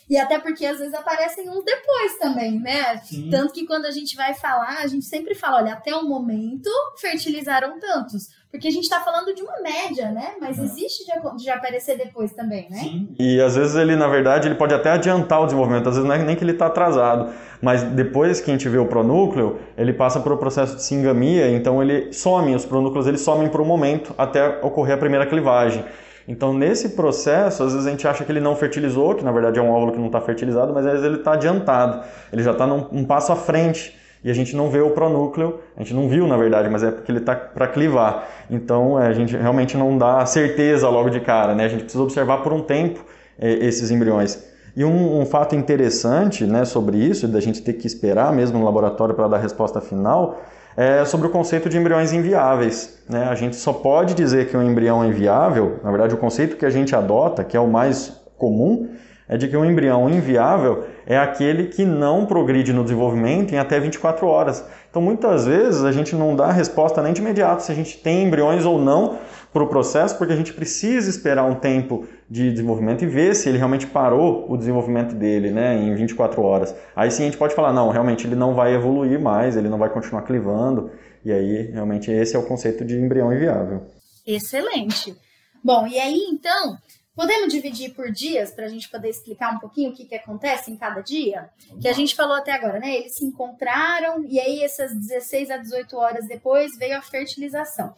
E 0.08 0.16
até 0.16 0.38
porque 0.38 0.64
às 0.64 0.78
vezes 0.78 0.94
aparecem 0.94 1.50
uns 1.50 1.64
depois 1.64 2.16
também, 2.18 2.58
né? 2.58 2.96
Sim. 3.04 3.28
Tanto 3.30 3.52
que 3.52 3.66
quando 3.66 3.84
a 3.84 3.90
gente 3.90 4.16
vai 4.16 4.32
falar, 4.34 4.78
a 4.78 4.86
gente 4.86 5.04
sempre 5.04 5.34
fala, 5.34 5.58
olha, 5.58 5.72
até 5.74 5.94
o 5.94 6.08
momento 6.08 6.70
fertilizaram 6.98 7.78
tantos. 7.78 8.28
Porque 8.50 8.66
a 8.66 8.70
gente 8.70 8.84
está 8.84 9.00
falando 9.00 9.34
de 9.34 9.42
uma 9.42 9.60
média, 9.60 10.10
né? 10.10 10.32
Mas 10.40 10.58
é. 10.58 10.62
existe 10.62 11.04
de, 11.04 11.36
de, 11.44 11.50
aparecer 11.50 11.98
depois 11.98 12.32
também, 12.32 12.66
né? 12.70 12.78
Sim. 12.78 13.14
E 13.18 13.38
às 13.42 13.54
vezes 13.56 13.76
ele, 13.76 13.94
na 13.94 14.08
verdade, 14.08 14.48
ele 14.48 14.54
pode 14.54 14.72
até 14.72 14.90
adiantar 14.90 15.42
o 15.42 15.44
desenvolvimento. 15.44 15.86
Às 15.86 15.96
vezes 15.96 16.08
não 16.08 16.14
é 16.14 16.24
nem 16.24 16.34
que 16.34 16.42
ele 16.42 16.52
está 16.52 16.66
atrasado. 16.66 17.30
Mas 17.60 17.82
depois 17.82 18.40
que 18.40 18.50
a 18.50 18.54
gente 18.54 18.66
vê 18.66 18.78
o 18.78 18.86
pronúcleo, 18.86 19.60
ele 19.76 19.92
passa 19.92 20.18
por 20.20 20.32
um 20.32 20.38
processo 20.38 20.76
de 20.76 20.82
singamia. 20.82 21.50
Então 21.50 21.82
ele 21.82 22.10
some, 22.10 22.54
os 22.54 22.64
pronúcleos 22.64 23.06
eles 23.06 23.20
somem 23.20 23.50
por 23.50 23.60
um 23.60 23.66
momento 23.66 24.14
até 24.16 24.48
ocorrer 24.64 24.94
a 24.94 24.98
primeira 24.98 25.26
clivagem. 25.26 25.84
Então, 26.28 26.52
nesse 26.52 26.90
processo, 26.90 27.62
às 27.62 27.72
vezes 27.72 27.86
a 27.86 27.90
gente 27.90 28.06
acha 28.06 28.22
que 28.22 28.30
ele 28.30 28.38
não 28.38 28.54
fertilizou, 28.54 29.14
que 29.14 29.24
na 29.24 29.32
verdade 29.32 29.58
é 29.58 29.62
um 29.62 29.70
óvulo 29.70 29.92
que 29.92 29.98
não 29.98 30.08
está 30.08 30.20
fertilizado, 30.20 30.74
mas 30.74 30.84
às 30.84 30.92
vezes 30.92 31.06
ele 31.06 31.16
está 31.16 31.32
adiantado, 31.32 32.04
ele 32.30 32.42
já 32.42 32.52
está 32.52 32.66
um 32.66 33.02
passo 33.02 33.32
à 33.32 33.36
frente 33.36 33.96
e 34.22 34.30
a 34.30 34.34
gente 34.34 34.54
não 34.54 34.68
vê 34.68 34.80
o 34.80 34.90
pronúcleo, 34.90 35.60
a 35.74 35.80
gente 35.80 35.94
não 35.94 36.06
viu 36.06 36.26
na 36.26 36.36
verdade, 36.36 36.68
mas 36.68 36.82
é 36.82 36.90
porque 36.90 37.10
ele 37.10 37.20
está 37.20 37.34
para 37.34 37.66
clivar. 37.66 38.28
Então, 38.50 39.00
é, 39.00 39.06
a 39.06 39.12
gente 39.14 39.34
realmente 39.34 39.74
não 39.76 39.96
dá 39.96 40.26
certeza 40.26 40.88
logo 40.90 41.08
de 41.08 41.20
cara, 41.20 41.54
né? 41.54 41.64
A 41.64 41.68
gente 41.68 41.84
precisa 41.84 42.02
observar 42.02 42.42
por 42.42 42.52
um 42.52 42.60
tempo 42.60 43.02
é, 43.38 43.50
esses 43.50 43.90
embriões. 43.90 44.44
E 44.76 44.84
um, 44.84 45.20
um, 45.20 45.26
fato 45.26 45.56
interessante 45.56 46.44
né, 46.44 46.64
sobre 46.64 46.98
isso, 46.98 47.26
da 47.26 47.40
gente 47.40 47.62
ter 47.62 47.72
que 47.72 47.86
esperar 47.86 48.32
mesmo 48.32 48.58
no 48.58 48.64
laboratório 48.64 49.14
para 49.14 49.26
dar 49.28 49.36
a 49.38 49.40
resposta 49.40 49.80
final, 49.80 50.40
é 50.78 51.04
sobre 51.04 51.26
o 51.26 51.30
conceito 51.30 51.68
de 51.68 51.76
embriões 51.76 52.12
inviáveis. 52.12 53.02
Né? 53.08 53.24
A 53.28 53.34
gente 53.34 53.56
só 53.56 53.72
pode 53.72 54.14
dizer 54.14 54.48
que 54.48 54.56
um 54.56 54.62
embrião 54.62 55.02
é 55.02 55.08
inviável, 55.08 55.80
na 55.82 55.90
verdade, 55.90 56.14
o 56.14 56.16
conceito 56.16 56.56
que 56.56 56.64
a 56.64 56.70
gente 56.70 56.94
adota, 56.94 57.42
que 57.42 57.56
é 57.56 57.60
o 57.60 57.66
mais 57.66 58.22
comum, 58.38 58.88
é 59.28 59.36
de 59.36 59.48
que 59.48 59.56
um 59.56 59.64
embrião 59.64 60.08
inviável 60.08 60.84
é 61.04 61.18
aquele 61.18 61.64
que 61.64 61.84
não 61.84 62.26
progride 62.26 62.72
no 62.72 62.84
desenvolvimento 62.84 63.52
em 63.52 63.58
até 63.58 63.80
24 63.80 64.24
horas. 64.24 64.64
Então, 64.88 65.02
muitas 65.02 65.46
vezes, 65.46 65.82
a 65.82 65.90
gente 65.90 66.14
não 66.14 66.36
dá 66.36 66.52
resposta 66.52 67.02
nem 67.02 67.12
de 67.12 67.20
imediato 67.20 67.64
se 67.64 67.72
a 67.72 67.74
gente 67.74 67.98
tem 67.98 68.22
embriões 68.22 68.64
ou 68.64 68.80
não 68.80 69.18
para 69.52 69.62
o 69.62 69.66
processo, 69.66 70.16
porque 70.18 70.32
a 70.32 70.36
gente 70.36 70.52
precisa 70.52 71.08
esperar 71.08 71.44
um 71.44 71.54
tempo 71.54 72.06
de 72.28 72.50
desenvolvimento 72.50 73.02
e 73.04 73.06
ver 73.06 73.34
se 73.34 73.48
ele 73.48 73.58
realmente 73.58 73.86
parou 73.86 74.50
o 74.50 74.56
desenvolvimento 74.56 75.14
dele 75.14 75.50
né, 75.50 75.76
em 75.76 75.94
24 75.94 76.42
horas. 76.42 76.74
Aí 76.94 77.10
sim 77.10 77.22
a 77.22 77.26
gente 77.26 77.38
pode 77.38 77.54
falar, 77.54 77.72
não, 77.72 77.88
realmente 77.88 78.26
ele 78.26 78.36
não 78.36 78.54
vai 78.54 78.74
evoluir 78.74 79.18
mais, 79.20 79.56
ele 79.56 79.68
não 79.68 79.78
vai 79.78 79.90
continuar 79.90 80.22
clivando, 80.22 80.90
e 81.24 81.32
aí 81.32 81.70
realmente 81.72 82.10
esse 82.10 82.36
é 82.36 82.38
o 82.38 82.46
conceito 82.46 82.84
de 82.84 82.96
embrião 82.96 83.32
inviável. 83.32 83.86
Excelente. 84.26 85.16
Bom, 85.64 85.86
e 85.86 85.98
aí 85.98 86.26
então, 86.28 86.76
podemos 87.16 87.52
dividir 87.52 87.94
por 87.94 88.10
dias 88.12 88.52
para 88.52 88.66
a 88.66 88.68
gente 88.68 88.88
poder 88.90 89.08
explicar 89.08 89.54
um 89.54 89.58
pouquinho 89.58 89.90
o 89.90 89.94
que, 89.94 90.04
que 90.04 90.14
acontece 90.14 90.70
em 90.70 90.76
cada 90.76 91.00
dia? 91.00 91.48
Que 91.80 91.88
a 91.88 91.92
gente 91.92 92.14
falou 92.14 92.36
até 92.36 92.52
agora, 92.52 92.78
né? 92.78 92.94
Eles 92.94 93.16
se 93.16 93.24
encontraram 93.24 94.22
e 94.24 94.38
aí 94.38 94.62
essas 94.62 94.94
16 94.94 95.50
a 95.50 95.56
18 95.56 95.96
horas 95.96 96.28
depois 96.28 96.76
veio 96.78 96.96
a 96.96 97.02
fertilização 97.02 97.94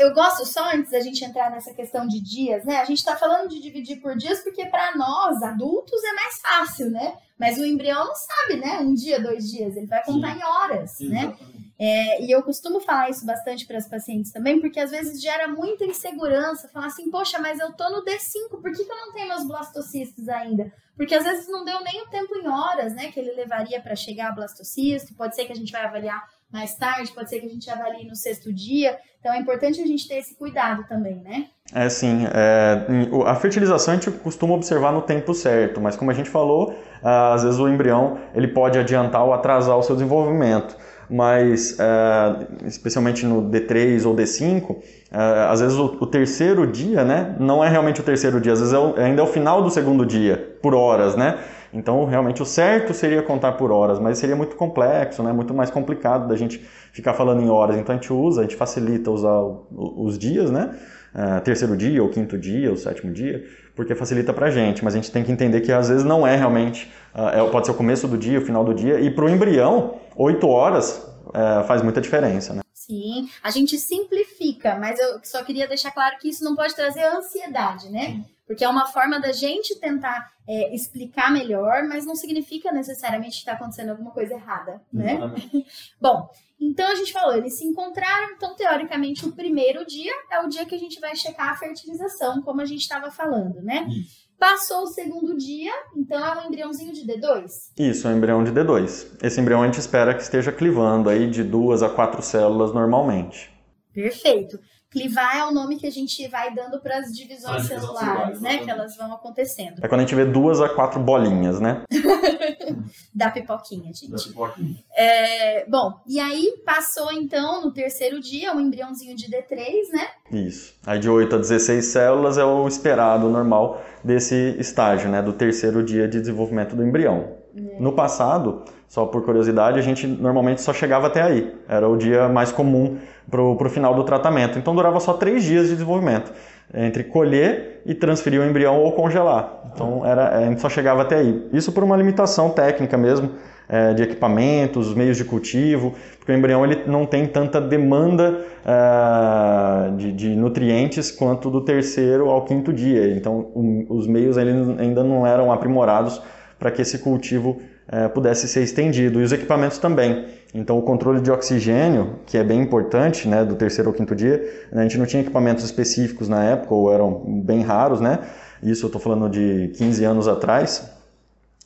eu 0.00 0.14
gosto 0.14 0.46
só 0.46 0.70
antes 0.74 0.90
da 0.90 1.00
gente 1.00 1.22
entrar 1.22 1.50
nessa 1.50 1.74
questão 1.74 2.08
de 2.08 2.20
dias, 2.20 2.64
né? 2.64 2.78
A 2.78 2.84
gente 2.86 2.98
está 2.98 3.16
falando 3.16 3.50
de 3.50 3.60
dividir 3.60 4.00
por 4.00 4.16
dias 4.16 4.40
porque 4.42 4.64
para 4.64 4.96
nós 4.96 5.42
adultos 5.42 6.02
é 6.02 6.12
mais 6.14 6.40
fácil, 6.40 6.90
né? 6.90 7.18
Mas 7.38 7.58
o 7.58 7.66
embrião 7.66 8.06
não 8.06 8.14
sabe, 8.14 8.56
né? 8.56 8.78
Um 8.80 8.94
dia, 8.94 9.20
dois 9.20 9.50
dias, 9.50 9.76
ele 9.76 9.86
vai 9.86 10.02
contar 10.02 10.32
Sim. 10.32 10.38
em 10.38 10.44
horas, 10.44 10.90
Sim, 10.92 11.08
né? 11.10 11.36
É, 11.78 12.22
e 12.24 12.30
eu 12.30 12.42
costumo 12.42 12.80
falar 12.80 13.10
isso 13.10 13.26
bastante 13.26 13.66
para 13.66 13.76
as 13.76 13.88
pacientes 13.88 14.32
também, 14.32 14.60
porque 14.60 14.80
às 14.80 14.90
vezes 14.90 15.20
gera 15.20 15.48
muita 15.48 15.84
insegurança. 15.84 16.68
Falar 16.68 16.86
assim, 16.86 17.10
poxa, 17.10 17.38
mas 17.38 17.58
eu 17.58 17.72
tô 17.72 17.88
no 17.90 18.02
D5, 18.02 18.60
por 18.60 18.72
que, 18.72 18.84
que 18.84 18.92
eu 18.92 18.96
não 18.96 19.12
tenho 19.12 19.28
meus 19.28 19.46
blastocistos 19.46 20.28
ainda? 20.28 20.72
Porque 20.96 21.14
às 21.14 21.24
vezes 21.24 21.48
não 21.48 21.64
deu 21.64 21.82
nem 21.82 22.02
o 22.02 22.10
tempo 22.10 22.36
em 22.36 22.48
horas, 22.48 22.94
né? 22.94 23.10
Que 23.10 23.20
ele 23.20 23.32
levaria 23.32 23.80
para 23.80 23.96
chegar 23.96 24.28
a 24.28 24.34
blastocisto. 24.34 25.14
Pode 25.14 25.34
ser 25.34 25.46
que 25.46 25.52
a 25.52 25.56
gente 25.56 25.72
vai 25.72 25.84
avaliar 25.84 26.22
mais 26.52 26.74
tarde, 26.74 27.12
pode 27.12 27.30
ser 27.30 27.40
que 27.40 27.46
a 27.46 27.50
gente 27.50 27.70
avalie 27.70 28.06
no 28.06 28.16
sexto 28.16 28.52
dia. 28.52 28.98
Então 29.20 29.32
é 29.32 29.38
importante 29.38 29.80
a 29.80 29.86
gente 29.86 30.08
ter 30.08 30.16
esse 30.16 30.34
cuidado 30.34 30.84
também, 30.88 31.16
né? 31.16 31.46
É 31.72 31.88
sim. 31.88 32.26
É, 32.32 32.86
a 33.26 33.34
fertilização 33.36 33.94
a 33.94 33.96
gente 33.96 34.10
costuma 34.10 34.54
observar 34.54 34.92
no 34.92 35.02
tempo 35.02 35.32
certo, 35.34 35.80
mas 35.80 35.94
como 35.94 36.10
a 36.10 36.14
gente 36.14 36.28
falou, 36.28 36.74
às 37.02 37.44
vezes 37.44 37.60
o 37.60 37.68
embrião 37.68 38.18
ele 38.34 38.48
pode 38.48 38.78
adiantar 38.78 39.24
ou 39.24 39.32
atrasar 39.32 39.76
o 39.76 39.82
seu 39.82 39.94
desenvolvimento. 39.94 40.76
Mas, 41.12 41.76
é, 41.80 42.66
especialmente 42.66 43.26
no 43.26 43.50
D3 43.50 44.06
ou 44.06 44.14
D5, 44.14 44.76
é, 45.10 45.16
às 45.50 45.60
vezes 45.60 45.76
o, 45.76 45.86
o, 46.00 46.06
terceiro 46.06 46.64
dia, 46.64 47.04
né, 47.04 47.34
não 47.40 47.64
é 47.64 47.68
realmente 47.68 48.00
o 48.00 48.04
terceiro 48.04 48.40
dia, 48.40 48.52
às 48.52 48.60
vezes 48.60 48.72
é 48.72 48.78
o, 48.78 48.94
ainda 48.96 49.20
é 49.20 49.24
o 49.24 49.26
final 49.26 49.60
do 49.60 49.70
segundo 49.70 50.06
dia, 50.06 50.56
por 50.62 50.72
horas, 50.72 51.16
né? 51.16 51.40
Então, 51.72 52.04
realmente, 52.04 52.42
o 52.42 52.46
certo 52.46 52.92
seria 52.92 53.22
contar 53.22 53.52
por 53.52 53.70
horas, 53.70 53.98
mas 53.98 54.18
seria 54.18 54.34
muito 54.34 54.56
complexo, 54.56 55.22
né? 55.22 55.32
muito 55.32 55.54
mais 55.54 55.70
complicado 55.70 56.26
da 56.28 56.36
gente 56.36 56.58
ficar 56.92 57.14
falando 57.14 57.42
em 57.42 57.48
horas. 57.48 57.76
Então, 57.76 57.94
a 57.94 57.98
gente 57.98 58.12
usa, 58.12 58.40
a 58.40 58.44
gente 58.44 58.56
facilita 58.56 59.10
usar 59.10 59.40
os 59.70 60.18
dias, 60.18 60.50
né? 60.50 60.76
Uh, 61.12 61.40
terceiro 61.42 61.76
dia, 61.76 62.00
ou 62.00 62.08
quinto 62.08 62.38
dia, 62.38 62.70
ou 62.70 62.76
sétimo 62.76 63.12
dia, 63.12 63.44
porque 63.74 63.96
facilita 63.96 64.32
para 64.32 64.46
a 64.46 64.50
gente. 64.50 64.84
Mas 64.84 64.94
a 64.94 64.96
gente 64.98 65.10
tem 65.10 65.24
que 65.24 65.32
entender 65.32 65.60
que 65.60 65.72
às 65.72 65.88
vezes 65.88 66.04
não 66.04 66.24
é 66.24 66.36
realmente, 66.36 66.90
uh, 67.14 67.46
é, 67.46 67.50
pode 67.50 67.66
ser 67.66 67.72
o 67.72 67.74
começo 67.74 68.06
do 68.06 68.16
dia, 68.16 68.38
o 68.38 68.42
final 68.42 68.64
do 68.64 68.72
dia, 68.72 69.00
e 69.00 69.10
para 69.10 69.24
o 69.24 69.28
embrião, 69.28 70.00
oito 70.16 70.46
horas 70.46 71.04
uh, 71.26 71.64
faz 71.66 71.82
muita 71.82 72.00
diferença. 72.00 72.54
Né? 72.54 72.60
Sim, 72.72 73.28
a 73.42 73.50
gente 73.50 73.76
simplifica, 73.78 74.76
mas 74.76 74.98
eu 75.00 75.20
só 75.22 75.42
queria 75.44 75.66
deixar 75.66 75.90
claro 75.90 76.16
que 76.18 76.28
isso 76.28 76.44
não 76.44 76.54
pode 76.54 76.74
trazer 76.74 77.04
ansiedade, 77.04 77.90
né? 77.90 78.06
Sim. 78.06 78.24
Porque 78.50 78.64
é 78.64 78.68
uma 78.68 78.88
forma 78.88 79.20
da 79.20 79.30
gente 79.30 79.78
tentar 79.78 80.32
é, 80.44 80.74
explicar 80.74 81.32
melhor, 81.32 81.84
mas 81.84 82.04
não 82.04 82.16
significa 82.16 82.72
necessariamente 82.72 83.34
que 83.34 83.38
está 83.38 83.52
acontecendo 83.52 83.90
alguma 83.90 84.10
coisa 84.10 84.34
errada, 84.34 84.82
né? 84.92 85.20
Bom, 86.02 86.28
então 86.60 86.90
a 86.90 86.96
gente 86.96 87.12
falou, 87.12 87.36
eles 87.36 87.56
se 87.56 87.64
encontraram, 87.64 88.32
então 88.32 88.56
teoricamente 88.56 89.24
o 89.24 89.30
primeiro 89.30 89.86
dia 89.86 90.12
é 90.32 90.40
o 90.40 90.48
dia 90.48 90.66
que 90.66 90.74
a 90.74 90.78
gente 90.78 90.98
vai 90.98 91.14
checar 91.14 91.50
a 91.50 91.54
fertilização, 91.54 92.42
como 92.42 92.60
a 92.60 92.64
gente 92.64 92.80
estava 92.80 93.08
falando, 93.08 93.62
né? 93.62 93.86
Isso. 93.88 94.28
Passou 94.36 94.82
o 94.82 94.88
segundo 94.88 95.36
dia, 95.36 95.72
então 95.96 96.18
é 96.18 96.40
um 96.40 96.48
embriãozinho 96.48 96.92
de 96.92 97.06
D2? 97.06 97.70
Isso, 97.78 98.08
é 98.08 98.10
um 98.10 98.16
embrião 98.16 98.42
de 98.42 98.50
D2. 98.50 99.18
Esse 99.22 99.40
embrião 99.40 99.62
a 99.62 99.66
gente 99.66 99.78
espera 99.78 100.12
que 100.12 100.22
esteja 100.22 100.50
clivando 100.50 101.08
aí 101.08 101.30
de 101.30 101.44
duas 101.44 101.84
a 101.84 101.88
quatro 101.88 102.20
células 102.20 102.74
normalmente. 102.74 103.48
Perfeito. 103.94 104.58
Clivar 104.90 105.36
é 105.36 105.44
o 105.44 105.52
nome 105.52 105.76
que 105.76 105.86
a 105.86 105.90
gente 105.90 106.26
vai 106.26 106.52
dando 106.52 106.80
para 106.80 106.98
as 106.98 107.14
divisões 107.14 107.64
celulares, 107.66 108.40
né? 108.40 108.58
Que 108.58 108.68
elas 108.68 108.96
vão 108.96 109.12
acontecendo. 109.14 109.78
É 109.80 109.86
quando 109.86 110.00
a 110.00 110.04
gente 110.04 110.16
vê 110.16 110.24
duas 110.24 110.60
a 110.60 110.68
quatro 110.68 110.98
bolinhas, 110.98 111.60
né? 111.60 111.84
da 113.14 113.30
pipoquinha, 113.30 113.92
gente. 113.92 114.10
Da 114.10 114.18
pipoquinha. 114.18 114.82
É, 114.92 115.64
bom, 115.68 116.00
e 116.06 116.18
aí 116.18 116.60
passou 116.66 117.12
então 117.12 117.62
no 117.62 117.72
terceiro 117.72 118.20
dia 118.20 118.52
um 118.52 118.60
embriãozinho 118.60 119.14
de 119.14 119.26
D3, 119.26 119.92
né? 119.92 120.08
Isso. 120.32 120.74
Aí 120.84 120.98
de 120.98 121.08
8 121.08 121.36
a 121.36 121.38
16 121.38 121.84
células 121.84 122.36
é 122.36 122.44
o 122.44 122.66
esperado 122.66 123.28
normal 123.28 123.80
desse 124.02 124.56
estágio, 124.58 125.08
né? 125.08 125.22
Do 125.22 125.32
terceiro 125.32 125.84
dia 125.84 126.08
de 126.08 126.18
desenvolvimento 126.18 126.74
do 126.74 126.84
embrião. 126.84 127.39
É. 127.56 127.80
No 127.80 127.92
passado, 127.92 128.62
só 128.88 129.06
por 129.06 129.24
curiosidade, 129.24 129.78
a 129.78 129.82
gente 129.82 130.06
normalmente 130.06 130.60
só 130.60 130.72
chegava 130.72 131.06
até 131.06 131.22
aí. 131.22 131.54
Era 131.68 131.88
o 131.88 131.96
dia 131.96 132.28
mais 132.28 132.50
comum 132.50 132.98
para 133.30 133.40
o 133.40 133.68
final 133.68 133.94
do 133.94 134.04
tratamento. 134.04 134.58
Então 134.58 134.74
durava 134.74 134.98
só 135.00 135.12
três 135.12 135.44
dias 135.44 135.66
de 135.66 135.74
desenvolvimento, 135.74 136.32
entre 136.74 137.04
colher 137.04 137.82
e 137.86 137.94
transferir 137.94 138.40
o 138.40 138.44
embrião 138.44 138.80
ou 138.80 138.92
congelar. 138.92 139.70
Então 139.72 140.04
era, 140.04 140.38
a 140.38 140.46
gente 140.46 140.60
só 140.60 140.68
chegava 140.68 141.02
até 141.02 141.16
aí. 141.16 141.48
Isso 141.52 141.72
por 141.72 141.84
uma 141.84 141.96
limitação 141.96 142.50
técnica 142.50 142.96
mesmo, 142.96 143.30
é, 143.68 143.94
de 143.94 144.02
equipamentos, 144.02 144.92
meios 144.94 145.16
de 145.16 145.24
cultivo, 145.24 145.94
porque 146.18 146.32
o 146.32 146.34
embrião 146.34 146.64
ele 146.64 146.82
não 146.86 147.06
tem 147.06 147.26
tanta 147.26 147.60
demanda 147.60 148.44
é, 148.66 149.90
de, 149.96 150.12
de, 150.12 150.28
nutrientes 150.30 151.12
quanto 151.12 151.48
do 151.48 151.60
terceiro 151.60 152.28
ao 152.28 152.44
quinto 152.44 152.72
dia. 152.72 153.14
Então 153.14 153.52
os 153.88 154.08
meios 154.08 154.36
ainda 154.36 155.04
não 155.04 155.24
eram 155.24 155.52
aprimorados 155.52 156.20
para 156.60 156.70
que 156.70 156.82
esse 156.82 156.98
cultivo 156.98 157.60
é, 157.88 158.06
pudesse 158.06 158.46
ser 158.46 158.62
estendido 158.62 159.20
e 159.20 159.24
os 159.24 159.32
equipamentos 159.32 159.78
também. 159.78 160.26
Então, 160.54 160.78
o 160.78 160.82
controle 160.82 161.20
de 161.20 161.30
oxigênio, 161.30 162.20
que 162.26 162.36
é 162.36 162.44
bem 162.44 162.60
importante, 162.60 163.26
né, 163.26 163.44
do 163.44 163.56
terceiro 163.56 163.90
ou 163.90 163.96
quinto 163.96 164.14
dia, 164.14 164.36
né, 164.70 164.80
a 164.80 164.82
gente 164.82 164.98
não 164.98 165.06
tinha 165.06 165.22
equipamentos 165.22 165.64
específicos 165.64 166.28
na 166.28 166.44
época, 166.44 166.74
ou 166.74 166.92
eram 166.92 167.42
bem 167.42 167.62
raros, 167.62 168.00
né? 168.00 168.18
Isso 168.62 168.84
eu 168.84 168.88
estou 168.88 169.00
falando 169.00 169.28
de 169.28 169.72
15 169.76 170.04
anos 170.04 170.28
atrás. 170.28 170.88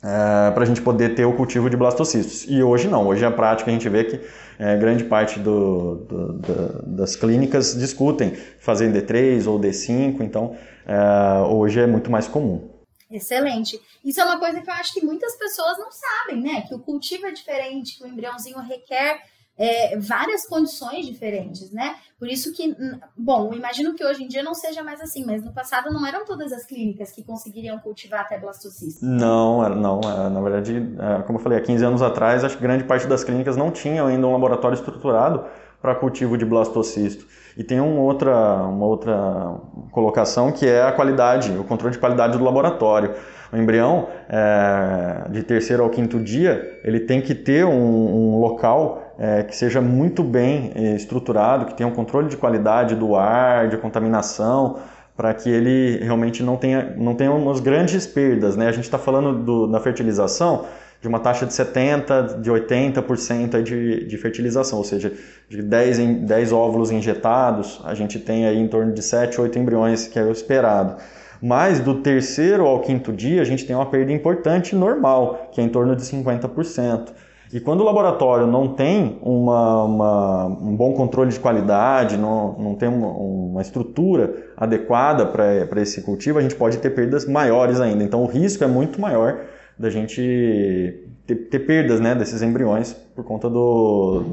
é, 0.03 0.51
para 0.51 0.63
a 0.63 0.65
gente 0.65 0.81
poder 0.81 1.15
ter 1.15 1.25
o 1.25 1.33
cultivo 1.33 1.69
de 1.69 1.75
blastocistos. 1.75 2.45
E 2.47 2.61
hoje 2.61 2.87
não, 2.87 3.07
hoje 3.07 3.25
a 3.25 3.31
prática 3.31 3.71
a 3.71 3.73
gente 3.73 3.89
vê 3.89 4.03
que 4.03 4.19
é, 4.59 4.77
grande 4.77 5.03
parte 5.03 5.39
do, 5.39 5.95
do, 6.07 6.33
do, 6.33 6.83
das 6.85 7.15
clínicas 7.15 7.75
discutem 7.75 8.33
fazer 8.59 8.91
D3 8.93 9.47
ou 9.47 9.59
D5, 9.59 10.21
então 10.21 10.55
é, 10.87 11.41
hoje 11.47 11.79
é 11.79 11.87
muito 11.87 12.11
mais 12.11 12.27
comum. 12.27 12.74
Excelente. 13.09 13.79
Isso 14.03 14.19
é 14.19 14.25
uma 14.25 14.39
coisa 14.39 14.61
que 14.61 14.69
eu 14.69 14.73
acho 14.73 14.93
que 14.93 15.05
muitas 15.05 15.37
pessoas 15.37 15.77
não 15.77 15.89
sabem, 15.91 16.41
né? 16.41 16.61
Que 16.67 16.73
o 16.73 16.79
cultivo 16.79 17.27
é 17.27 17.31
diferente, 17.31 17.97
que 17.97 18.03
o 18.03 18.07
embriãozinho 18.07 18.59
requer 18.59 19.21
é, 19.57 19.97
várias 19.97 20.45
condições 20.45 21.05
diferentes, 21.05 21.71
né? 21.71 21.95
Por 22.19 22.27
isso 22.27 22.53
que, 22.53 22.75
bom, 23.15 23.53
imagino 23.53 23.93
que 23.93 24.03
hoje 24.03 24.23
em 24.23 24.27
dia 24.27 24.43
não 24.43 24.53
seja 24.53 24.83
mais 24.83 24.99
assim, 25.01 25.25
mas 25.25 25.43
no 25.43 25.53
passado 25.53 25.93
não 25.93 26.05
eram 26.05 26.25
todas 26.25 26.51
as 26.51 26.65
clínicas 26.65 27.11
que 27.11 27.23
conseguiriam 27.23 27.79
cultivar 27.79 28.21
até 28.21 28.37
blastocisto. 28.37 29.05
Não, 29.05 29.67
não. 29.69 30.01
Na 30.01 30.41
verdade, 30.41 30.75
é, 30.75 31.21
como 31.23 31.39
eu 31.39 31.43
falei, 31.43 31.59
há 31.59 31.61
15 31.61 31.85
anos 31.85 32.01
atrás, 32.01 32.43
acho 32.43 32.57
que 32.57 32.63
grande 32.63 32.83
parte 32.83 33.07
das 33.07 33.23
clínicas 33.23 33.55
não 33.55 33.71
tinham 33.71 34.07
ainda 34.07 34.27
um 34.27 34.31
laboratório 34.31 34.75
estruturado 34.75 35.45
para 35.81 35.95
cultivo 35.95 36.37
de 36.37 36.45
blastocisto. 36.45 37.27
E 37.57 37.63
tem 37.63 37.79
uma 37.79 38.01
outra, 38.01 38.35
uma 38.63 38.85
outra 38.85 39.53
colocação 39.91 40.51
que 40.51 40.67
é 40.67 40.83
a 40.83 40.91
qualidade, 40.91 41.51
o 41.51 41.63
controle 41.63 41.93
de 41.93 41.99
qualidade 41.99 42.37
do 42.37 42.43
laboratório. 42.43 43.11
O 43.51 43.57
embrião, 43.57 44.07
é, 44.27 45.29
de 45.29 45.43
terceiro 45.43 45.83
ao 45.83 45.89
quinto 45.89 46.19
dia, 46.19 46.79
ele 46.83 46.99
tem 46.99 47.21
que 47.21 47.33
ter 47.33 47.65
um, 47.65 48.35
um 48.35 48.39
local 48.39 49.13
é, 49.17 49.43
que 49.43 49.55
seja 49.55 49.79
muito 49.79 50.21
bem 50.23 50.71
é, 50.75 50.95
estruturado, 50.95 51.65
que 51.65 51.73
tenha 51.73 51.87
um 51.87 51.93
controle 51.93 52.27
de 52.27 52.35
qualidade 52.35 52.95
do 52.95 53.15
ar, 53.15 53.69
de 53.69 53.77
contaminação, 53.77 54.77
para 55.15 55.33
que 55.33 55.49
ele 55.49 56.03
realmente 56.03 56.43
não 56.43 56.57
tenha, 56.57 56.93
não 56.97 57.15
tenha 57.15 57.31
umas 57.31 57.61
grandes 57.61 58.05
perdas. 58.05 58.57
Né? 58.57 58.67
A 58.67 58.71
gente 58.73 58.83
está 58.83 58.97
falando 58.97 59.39
do, 59.39 59.67
da 59.67 59.79
fertilização 59.79 60.65
de 61.05 61.09
uma 61.09 61.19
taxa 61.19 61.45
de 61.45 61.53
70%, 61.53 62.41
de 62.41 62.49
80% 62.49 63.61
de, 63.61 64.05
de 64.05 64.17
fertilização, 64.17 64.79
ou 64.79 64.83
seja, 64.83 65.13
de 65.47 65.61
10, 65.61 65.99
em, 65.99 66.13
10 66.25 66.51
óvulos 66.51 66.89
injetados, 66.89 67.79
a 67.85 67.93
gente 67.93 68.17
tem 68.17 68.47
aí 68.47 68.57
em 68.57 68.67
torno 68.67 68.91
de 68.91 69.03
7, 69.03 69.39
8 69.39 69.59
embriões, 69.59 70.07
que 70.07 70.17
é 70.17 70.23
o 70.23 70.31
esperado. 70.31 70.95
Mas 71.39 71.79
do 71.79 72.01
terceiro 72.01 72.65
ao 72.65 72.79
quinto 72.79 73.13
dia, 73.13 73.39
a 73.39 73.45
gente 73.45 73.67
tem 73.67 73.75
uma 73.75 73.85
perda 73.85 74.11
importante 74.11 74.75
normal, 74.75 75.51
que 75.51 75.61
é 75.61 75.63
em 75.63 75.69
torno 75.69 75.95
de 75.95 76.01
50%. 76.01 77.09
E 77.53 77.59
quando 77.59 77.81
o 77.81 77.83
laboratório 77.83 78.47
não 78.47 78.69
tem 78.69 79.19
uma, 79.21 79.83
uma, 79.83 80.45
um 80.47 80.75
bom 80.75 80.91
controle 80.93 81.29
de 81.29 81.39
qualidade, 81.39 82.17
não, 82.17 82.53
não 82.57 82.73
tem 82.73 82.89
uma, 82.89 83.09
uma 83.09 83.61
estrutura 83.61 84.33
adequada 84.57 85.23
para 85.23 85.79
esse 85.83 86.01
cultivo, 86.01 86.39
a 86.39 86.41
gente 86.41 86.55
pode 86.55 86.79
ter 86.79 86.89
perdas 86.89 87.27
maiores 87.27 87.79
ainda. 87.79 88.03
Então 88.03 88.23
o 88.23 88.25
risco 88.25 88.63
é 88.63 88.67
muito 88.67 88.99
maior 88.99 89.37
da 89.77 89.89
gente 89.89 91.07
ter, 91.25 91.35
ter 91.35 91.59
perdas 91.59 91.99
né, 91.99 92.15
desses 92.15 92.41
embriões 92.41 92.93
por 92.93 93.23
conta 93.23 93.49
do, 93.49 94.23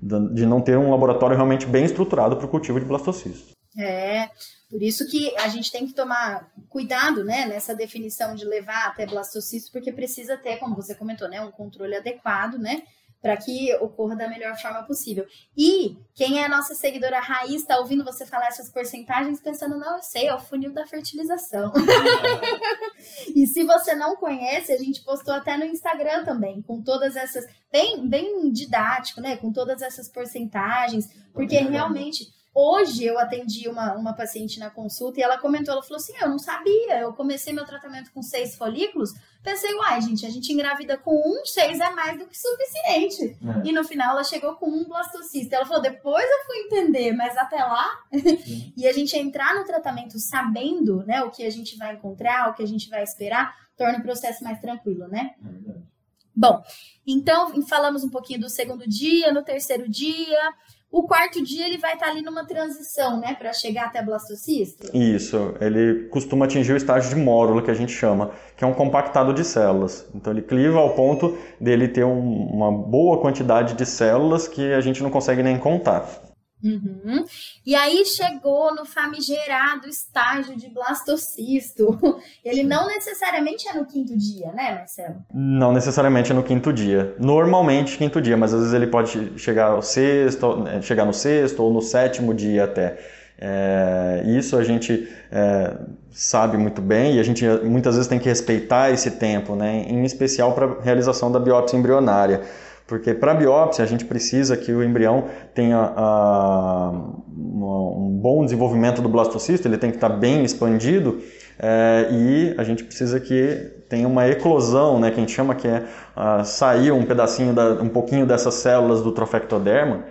da, 0.00 0.18
de 0.18 0.46
não 0.46 0.60
ter 0.60 0.76
um 0.76 0.90
laboratório 0.90 1.36
realmente 1.36 1.66
bem 1.66 1.84
estruturado 1.84 2.36
para 2.36 2.46
o 2.46 2.48
cultivo 2.48 2.78
de 2.78 2.86
blastocisto. 2.86 3.56
É, 3.78 4.30
por 4.70 4.82
isso 4.82 5.06
que 5.06 5.36
a 5.36 5.48
gente 5.48 5.70
tem 5.70 5.86
que 5.86 5.92
tomar 5.92 6.50
cuidado, 6.68 7.22
né, 7.22 7.46
nessa 7.46 7.74
definição 7.74 8.34
de 8.34 8.44
levar 8.44 8.86
até 8.86 9.06
blastocisto, 9.06 9.70
porque 9.70 9.92
precisa 9.92 10.36
ter, 10.36 10.56
como 10.56 10.74
você 10.74 10.94
comentou, 10.94 11.28
né, 11.28 11.42
um 11.42 11.50
controle 11.50 11.94
adequado, 11.94 12.58
né, 12.58 12.82
para 13.26 13.36
que 13.36 13.74
ocorra 13.80 14.14
da 14.14 14.28
melhor 14.28 14.56
forma 14.56 14.84
possível. 14.84 15.26
E 15.56 15.98
quem 16.14 16.38
é 16.38 16.44
a 16.44 16.48
nossa 16.48 16.76
seguidora 16.76 17.18
raiz 17.18 17.62
está 17.62 17.76
ouvindo 17.76 18.04
você 18.04 18.24
falar 18.24 18.46
essas 18.46 18.70
porcentagens 18.70 19.40
pensando, 19.40 19.76
não, 19.76 19.96
eu 19.96 20.02
sei, 20.02 20.28
é 20.28 20.34
o 20.34 20.38
funil 20.38 20.72
da 20.72 20.86
fertilização. 20.86 21.72
e 23.34 23.44
se 23.48 23.64
você 23.64 23.96
não 23.96 24.14
conhece, 24.14 24.70
a 24.70 24.78
gente 24.78 25.02
postou 25.02 25.34
até 25.34 25.56
no 25.56 25.64
Instagram 25.64 26.24
também, 26.24 26.62
com 26.62 26.80
todas 26.80 27.16
essas, 27.16 27.44
bem, 27.72 28.08
bem 28.08 28.48
didático, 28.52 29.20
né, 29.20 29.36
com 29.36 29.52
todas 29.52 29.82
essas 29.82 30.08
porcentagens, 30.08 31.08
porque 31.34 31.56
realmente 31.56 32.28
Hoje 32.58 33.04
eu 33.04 33.18
atendi 33.18 33.68
uma, 33.68 33.92
uma 33.92 34.14
paciente 34.14 34.58
na 34.58 34.70
consulta 34.70 35.20
e 35.20 35.22
ela 35.22 35.36
comentou, 35.36 35.74
ela 35.74 35.82
falou 35.82 35.98
assim, 35.98 36.14
eu 36.18 36.30
não 36.30 36.38
sabia, 36.38 37.00
eu 37.00 37.12
comecei 37.12 37.52
meu 37.52 37.66
tratamento 37.66 38.10
com 38.10 38.22
seis 38.22 38.56
folículos, 38.56 39.12
pensei, 39.42 39.74
uai, 39.74 40.00
gente, 40.00 40.24
a 40.24 40.30
gente 40.30 40.50
engravida 40.54 40.96
com 40.96 41.14
um, 41.14 41.44
seis 41.44 41.78
é 41.80 41.90
mais 41.90 42.18
do 42.18 42.26
que 42.26 42.34
suficiente. 42.34 43.36
É. 43.46 43.68
E 43.68 43.72
no 43.72 43.84
final 43.84 44.12
ela 44.12 44.24
chegou 44.24 44.54
com 44.54 44.70
um 44.70 44.88
blastocista. 44.88 45.56
Ela 45.56 45.66
falou, 45.66 45.82
depois 45.82 46.24
eu 46.24 46.46
fui 46.46 46.56
entender, 46.60 47.12
mas 47.12 47.36
até 47.36 47.62
lá... 47.62 47.90
e 48.74 48.86
a 48.86 48.92
gente 48.94 49.14
entrar 49.18 49.54
no 49.54 49.66
tratamento 49.66 50.18
sabendo, 50.18 51.04
né, 51.04 51.22
o 51.24 51.30
que 51.30 51.42
a 51.42 51.50
gente 51.50 51.76
vai 51.76 51.92
encontrar, 51.92 52.48
o 52.48 52.54
que 52.54 52.62
a 52.62 52.66
gente 52.66 52.88
vai 52.88 53.02
esperar, 53.02 53.54
torna 53.76 53.98
o 53.98 54.02
processo 54.02 54.42
mais 54.42 54.58
tranquilo, 54.62 55.06
né? 55.08 55.34
É 55.44 55.96
Bom, 56.34 56.62
então 57.06 57.62
falamos 57.64 58.02
um 58.02 58.10
pouquinho 58.10 58.40
do 58.40 58.48
segundo 58.48 58.88
dia, 58.88 59.30
no 59.30 59.42
terceiro 59.42 59.86
dia... 59.86 60.54
O 60.90 61.02
quarto 61.02 61.42
dia 61.42 61.66
ele 61.66 61.78
vai 61.78 61.94
estar 61.94 62.08
ali 62.08 62.22
numa 62.22 62.46
transição, 62.46 63.20
né, 63.20 63.34
para 63.34 63.52
chegar 63.52 63.86
até 63.86 64.02
blastocisto? 64.02 64.88
Isso, 64.96 65.54
ele 65.60 66.08
costuma 66.08 66.44
atingir 66.46 66.72
o 66.72 66.76
estágio 66.76 67.10
de 67.10 67.16
mórula, 67.16 67.60
que 67.60 67.70
a 67.70 67.74
gente 67.74 67.92
chama, 67.92 68.30
que 68.56 68.64
é 68.64 68.66
um 68.66 68.72
compactado 68.72 69.34
de 69.34 69.44
células. 69.44 70.08
Então 70.14 70.32
ele 70.32 70.42
cliva 70.42 70.78
ao 70.78 70.94
ponto 70.94 71.36
dele 71.60 71.88
ter 71.88 72.04
um, 72.04 72.46
uma 72.46 72.70
boa 72.70 73.20
quantidade 73.20 73.74
de 73.74 73.84
células 73.84 74.46
que 74.46 74.72
a 74.72 74.80
gente 74.80 75.02
não 75.02 75.10
consegue 75.10 75.42
nem 75.42 75.58
contar. 75.58 76.25
Uhum. 76.66 77.24
E 77.64 77.74
aí 77.74 78.04
chegou 78.04 78.74
no 78.74 78.84
famigerado 78.84 79.88
estágio 79.88 80.56
de 80.56 80.68
blastocisto. 80.68 81.98
Ele 82.44 82.62
não 82.62 82.86
necessariamente 82.86 83.68
é 83.68 83.74
no 83.74 83.86
quinto 83.86 84.16
dia, 84.16 84.52
né, 84.52 84.74
Marcelo? 84.74 85.16
Não 85.32 85.72
necessariamente 85.72 86.32
é 86.32 86.34
no 86.34 86.42
quinto 86.42 86.72
dia. 86.72 87.14
Normalmente 87.18 87.96
quinto 87.96 88.20
dia, 88.20 88.36
mas 88.36 88.52
às 88.52 88.60
vezes 88.60 88.74
ele 88.74 88.86
pode 88.86 89.38
chegar 89.38 89.68
ao 89.68 89.82
sexto, 89.82 90.66
é, 90.66 90.82
chegar 90.82 91.04
no 91.04 91.12
sexto 91.12 91.62
ou 91.62 91.72
no 91.72 91.80
sétimo 91.80 92.34
dia 92.34 92.64
até. 92.64 92.98
É, 93.38 94.22
isso 94.26 94.56
a 94.56 94.64
gente 94.64 95.08
é, 95.30 95.76
sabe 96.10 96.56
muito 96.56 96.80
bem 96.80 97.16
e 97.16 97.20
a 97.20 97.22
gente 97.22 97.46
muitas 97.64 97.94
vezes 97.94 98.08
tem 98.08 98.18
que 98.18 98.28
respeitar 98.28 98.90
esse 98.90 99.10
tempo, 99.12 99.54
né, 99.54 99.84
em 99.86 100.02
especial 100.04 100.54
para 100.54 100.80
realização 100.80 101.30
da 101.30 101.38
biópsia 101.38 101.76
embrionária. 101.76 102.42
Porque 102.86 103.12
para 103.12 103.32
a 103.32 103.34
biópsia 103.34 103.84
a 103.84 103.86
gente 103.86 104.04
precisa 104.04 104.56
que 104.56 104.72
o 104.72 104.82
embrião 104.82 105.24
tenha 105.52 105.92
uh, 105.96 107.22
um 107.36 108.18
bom 108.22 108.44
desenvolvimento 108.44 109.02
do 109.02 109.08
blastocisto, 109.08 109.66
ele 109.66 109.76
tem 109.76 109.90
que 109.90 109.96
estar 109.96 110.10
tá 110.10 110.16
bem 110.16 110.44
expandido 110.44 111.20
é, 111.58 112.08
e 112.10 112.54
a 112.58 112.62
gente 112.62 112.84
precisa 112.84 113.18
que 113.18 113.72
tenha 113.88 114.06
uma 114.06 114.28
eclosão, 114.28 115.00
né, 115.00 115.10
que 115.10 115.16
a 115.16 115.20
gente 115.20 115.32
chama 115.32 115.54
que 115.54 115.66
é 115.66 115.84
uh, 116.16 116.44
sair 116.44 116.92
um 116.92 117.04
pedacinho, 117.04 117.54
da, 117.54 117.70
um 117.82 117.88
pouquinho 117.88 118.26
dessas 118.26 118.54
células 118.54 119.02
do 119.02 119.10
trofectoderma, 119.10 120.04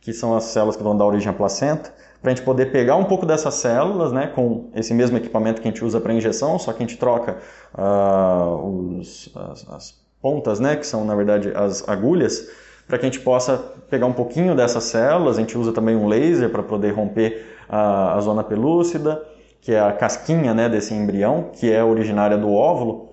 que 0.00 0.12
são 0.12 0.36
as 0.36 0.44
células 0.44 0.76
que 0.76 0.82
vão 0.82 0.96
dar 0.96 1.06
origem 1.06 1.30
à 1.30 1.32
placenta, 1.32 1.92
para 2.20 2.32
a 2.32 2.34
gente 2.34 2.44
poder 2.44 2.70
pegar 2.70 2.96
um 2.96 3.04
pouco 3.04 3.24
dessas 3.24 3.54
células, 3.54 4.12
né, 4.12 4.26
com 4.26 4.68
esse 4.74 4.92
mesmo 4.92 5.16
equipamento 5.16 5.62
que 5.62 5.68
a 5.68 5.70
gente 5.70 5.84
usa 5.84 6.00
para 6.00 6.12
injeção, 6.12 6.58
só 6.58 6.72
que 6.72 6.82
a 6.82 6.86
gente 6.86 6.98
troca 6.98 7.38
uh, 7.74 8.98
os, 8.98 9.30
as, 9.34 9.68
as 9.70 9.99
pontas, 10.20 10.60
né, 10.60 10.76
que 10.76 10.86
são 10.86 11.04
na 11.04 11.14
verdade 11.14 11.52
as 11.54 11.88
agulhas, 11.88 12.48
para 12.86 12.98
que 12.98 13.06
a 13.06 13.08
gente 13.10 13.20
possa 13.20 13.56
pegar 13.88 14.06
um 14.06 14.12
pouquinho 14.12 14.54
dessas 14.54 14.84
células. 14.84 15.38
A 15.38 15.40
gente 15.40 15.56
usa 15.56 15.72
também 15.72 15.96
um 15.96 16.08
laser 16.08 16.50
para 16.50 16.62
poder 16.62 16.90
romper 16.90 17.46
a, 17.68 18.16
a, 18.16 18.20
zona 18.20 18.42
pelúcida, 18.42 19.22
que 19.60 19.72
é 19.72 19.80
a 19.80 19.92
casquinha 19.92 20.52
né, 20.52 20.68
desse 20.68 20.92
embrião, 20.92 21.50
que 21.52 21.70
é 21.70 21.82
originária 21.84 22.36
do 22.36 22.52
óvulo. 22.52 23.10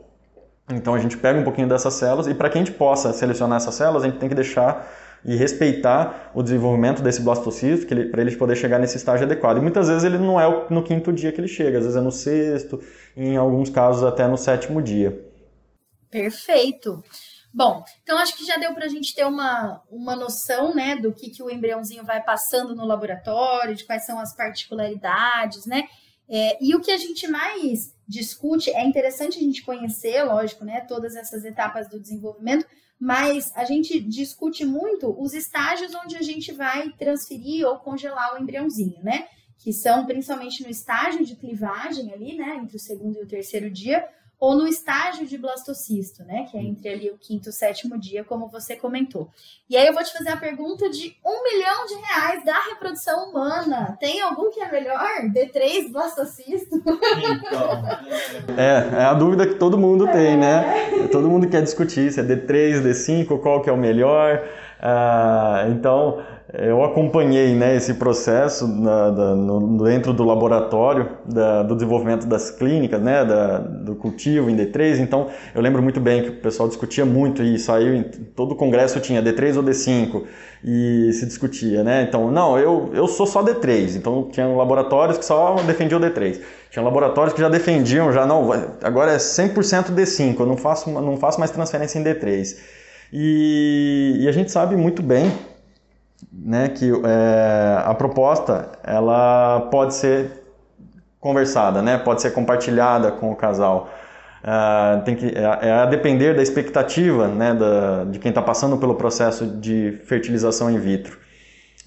Então 0.70 0.94
a 0.94 1.00
gente 1.00 1.16
pega 1.18 1.40
um 1.40 1.44
pouquinho 1.44 1.68
dessas 1.68 1.94
células 1.94 2.28
e 2.28 2.34
para 2.34 2.50
que 2.50 2.58
a 2.58 2.62
gente 2.62 2.74
possa 2.74 3.14
selecionar 3.14 3.58
essas 3.58 3.76
células, 3.76 4.04
a 4.04 4.08
gente 4.08 4.18
tem 4.18 4.28
que 4.28 4.36
deixar 4.36 4.88
e 5.24 5.36
respeitar 5.36 6.32
o 6.34 6.44
desenvolvimento 6.44 7.02
desse 7.02 7.22
blastocisto 7.22 7.88
para 8.12 8.22
ele 8.22 8.36
poder 8.36 8.56
chegar 8.56 8.80
nesse 8.80 8.98
estágio 8.98 9.26
adequado. 9.26 9.58
E 9.58 9.62
muitas 9.62 9.88
vezes 9.88 10.04
ele 10.04 10.18
não 10.18 10.40
é 10.40 10.66
no 10.70 10.84
quinto 10.84 11.12
dia 11.12 11.32
que 11.32 11.40
ele 11.40 11.48
chega, 11.48 11.78
às 11.78 11.84
vezes 11.84 11.98
é 11.98 12.02
no 12.02 12.12
sexto, 12.12 12.80
em 13.16 13.38
alguns 13.38 13.70
casos 13.70 14.04
até 14.04 14.28
no 14.28 14.38
sétimo 14.38 14.82
dia. 14.82 15.28
Perfeito. 16.10 17.04
Bom, 17.54 17.84
então 18.04 18.18
acho 18.20 18.38
que 18.38 18.46
já 18.46 18.58
deu 18.58 18.74
para 18.74 18.86
a 18.86 18.90
gente 18.90 19.16
ter 19.16 19.26
uma, 19.26 19.82
uma 19.90 20.16
noção, 20.16 20.76
né, 20.76 20.96
do 20.96 21.14
que, 21.14 21.30
que 21.30 21.42
o 21.42 21.50
embriãozinho 21.50 22.04
vai 22.04 22.22
passando 22.22 22.76
no 22.76 22.86
laboratório, 22.86 23.76
de 23.76 23.86
quais 23.86 24.06
são 24.06 24.20
as 24.20 24.36
particularidades, 24.36 25.66
né? 25.66 25.88
É, 26.30 26.58
e 26.62 26.76
o 26.76 26.82
que 26.82 26.92
a 26.92 26.98
gente 26.98 27.28
mais 27.28 27.96
discute, 28.08 28.70
é 28.72 28.86
interessante 28.86 29.38
a 29.38 29.42
gente 29.42 29.64
conhecer, 29.64 30.24
lógico, 30.24 30.66
né, 30.66 30.82
todas 30.82 31.16
essas 31.16 31.46
etapas 31.46 31.90
do 31.90 32.00
desenvolvimento, 32.00 32.66
mas 33.00 33.52
a 33.56 33.64
gente 33.64 34.00
discute 34.00 34.66
muito 34.66 35.16
os 35.20 35.34
estágios 35.34 35.94
onde 35.96 36.18
a 36.18 36.22
gente 36.22 36.52
vai 36.52 36.90
transferir 36.92 37.66
ou 37.68 37.78
congelar 37.78 38.34
o 38.34 38.40
embriãozinho, 38.40 39.02
né? 39.04 39.28
Que 39.60 39.72
são 39.72 40.06
principalmente 40.06 40.64
no 40.64 40.70
estágio 40.70 41.24
de 41.24 41.36
clivagem 41.36 42.12
ali, 42.12 42.36
né, 42.36 42.58
entre 42.58 42.76
o 42.76 42.80
segundo 42.80 43.18
e 43.18 43.24
o 43.24 43.28
terceiro 43.28 43.70
dia, 43.70 44.08
ou 44.40 44.56
no 44.56 44.68
estágio 44.68 45.26
de 45.26 45.38
blastocisto, 45.38 46.24
né? 46.24 46.48
Que 46.50 46.58
é 46.58 46.62
entre 46.62 46.90
ali 46.90 47.10
o 47.10 47.18
quinto 47.18 47.48
e 47.48 47.52
o 47.52 47.54
sétimo 47.54 47.98
dia, 48.00 48.24
como 48.24 48.48
você 48.48 48.76
comentou. 48.76 49.30
E 49.70 49.76
aí 49.76 49.88
eu 49.88 49.94
vou 49.94 50.04
te 50.04 50.14
fazer 50.14 50.30
a 50.30 50.38
pergunta 50.38 50.90
de 50.90 51.16
um 51.26 51.44
milhão 51.44 51.86
de 51.88 51.96
reais 51.96 52.46
da 52.46 52.60
reprodução 52.70 53.30
humana. 53.30 53.98
Tem 54.00 54.22
algum 54.22 54.52
que 54.52 54.62
é 54.62 54.72
melhor? 54.72 55.00
D3 55.34 55.92
blastocisto? 55.92 56.78
Então, 56.78 58.58
é, 58.58 59.02
é 59.02 59.06
a 59.06 59.14
dúvida 59.14 59.48
que 59.48 59.56
todo 59.56 59.78
mundo 59.78 60.08
tem, 60.08 60.38
né? 60.38 60.90
É. 61.04 61.08
Todo 61.08 61.30
mundo 61.30 61.50
quer 61.50 61.62
discutir 61.64 62.12
se 62.12 62.20
é 62.20 62.24
D3, 62.24 62.82
D5, 62.82 63.40
qual 63.42 63.62
que 63.62 63.70
é 63.70 63.74
o 63.74 63.78
melhor. 63.78 64.44
Ah, 64.80 65.66
então, 65.70 66.22
eu 66.54 66.84
acompanhei 66.84 67.54
né, 67.56 67.76
esse 67.76 67.96
processo 67.96 68.68
na, 68.68 69.10
da, 69.10 69.36
no, 69.36 69.84
dentro 69.84 70.14
do 70.14 70.24
laboratório 70.24 71.10
da, 71.26 71.64
do 71.64 71.76
desenvolvimento 71.76 72.26
das 72.26 72.52
clínicas, 72.52 73.02
né, 73.02 73.26
da, 73.26 73.58
do 73.58 73.96
cultivo 73.96 74.50
em 74.50 74.56
D3, 74.56 75.00
então 75.00 75.28
eu 75.54 75.62
lembro 75.62 75.82
muito 75.82 76.00
bem 76.00 76.24
que 76.24 76.30
o 76.30 76.36
pessoal 76.40 76.70
discutia 76.70 77.06
muito 77.06 77.44
e 77.44 77.60
saiu 77.60 77.96
em 77.96 78.04
todo 78.04 78.54
o 78.54 78.56
congresso 78.56 79.00
tinha 79.00 79.22
D3 79.22 79.58
ou 79.58 79.64
D5 79.64 80.24
e 80.64 81.12
se 81.12 81.26
discutia, 81.26 81.84
né? 81.84 82.04
Então, 82.04 82.32
não, 82.32 82.58
eu, 82.58 82.90
eu 82.94 83.08
sou 83.08 83.28
só 83.28 83.44
D3, 83.44 83.96
então 83.96 84.30
tinha 84.32 84.48
laboratórios 84.48 85.18
que 85.18 85.26
só 85.26 85.56
defendiam 85.56 86.00
D3. 86.00 86.40
Tinha 86.70 86.84
laboratórios 86.84 87.34
que 87.34 87.42
já 87.42 87.50
defendiam, 87.50 88.12
já 88.12 88.26
não, 88.26 88.50
agora 88.84 89.12
é 89.12 89.18
100% 89.18 89.94
D5, 89.94 90.40
eu 90.40 90.46
não 90.46 90.58
faço, 90.58 90.90
não 90.90 91.18
faço 91.18 91.40
mais 91.40 91.52
transferência 91.52 92.00
em 92.00 92.04
D3. 92.04 92.56
E, 93.12 94.18
e 94.20 94.28
a 94.28 94.32
gente 94.32 94.52
sabe 94.52 94.76
muito 94.76 95.02
bem 95.02 95.32
né, 96.32 96.70
que 96.70 96.90
é, 96.90 97.82
a 97.86 97.94
proposta 97.94 98.72
ela 98.84 99.68
pode 99.72 99.96
ser 99.96 100.44
conversada, 101.20 101.82
né, 101.82 101.98
pode 101.98 102.22
ser 102.22 102.32
compartilhada 102.32 103.12
com 103.12 103.32
o 103.32 103.36
casal. 103.36 103.90
É, 104.44 105.02
tem 105.02 105.16
que, 105.16 105.26
é, 105.28 105.68
é, 105.68 105.72
a 105.72 105.86
depender 105.86 106.34
da 106.36 106.42
expectativa 106.42 107.28
né, 107.28 107.54
da, 107.54 108.06
de 108.06 108.20
quem 108.20 108.30
está 108.30 108.42
passando 108.42 108.78
pelo 108.78 108.96
processo 108.96 109.46
de 109.46 110.00
fertilização 110.06 110.70
in 110.70 110.80
vitro. 110.80 111.18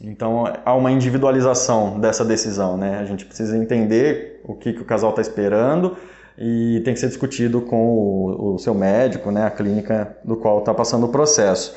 Então 0.02 0.44
há 0.64 0.74
uma 0.74 0.90
individualização 0.90 2.00
dessa 2.00 2.24
decisão, 2.24 2.78
né? 2.78 2.98
A 3.00 3.04
gente 3.04 3.26
precisa 3.26 3.54
entender 3.58 4.40
o 4.44 4.54
que, 4.54 4.72
que 4.72 4.80
o 4.80 4.84
casal 4.84 5.10
está 5.10 5.20
esperando 5.20 5.94
e 6.40 6.80
tem 6.80 6.94
que 6.94 7.00
ser 7.00 7.08
discutido 7.08 7.60
com 7.60 7.84
o, 7.84 8.54
o 8.54 8.58
seu 8.58 8.74
médico, 8.74 9.30
né, 9.30 9.44
a 9.44 9.50
clínica 9.50 10.16
do 10.24 10.36
qual 10.36 10.60
está 10.60 10.72
passando 10.72 11.04
o 11.04 11.08
processo. 11.10 11.76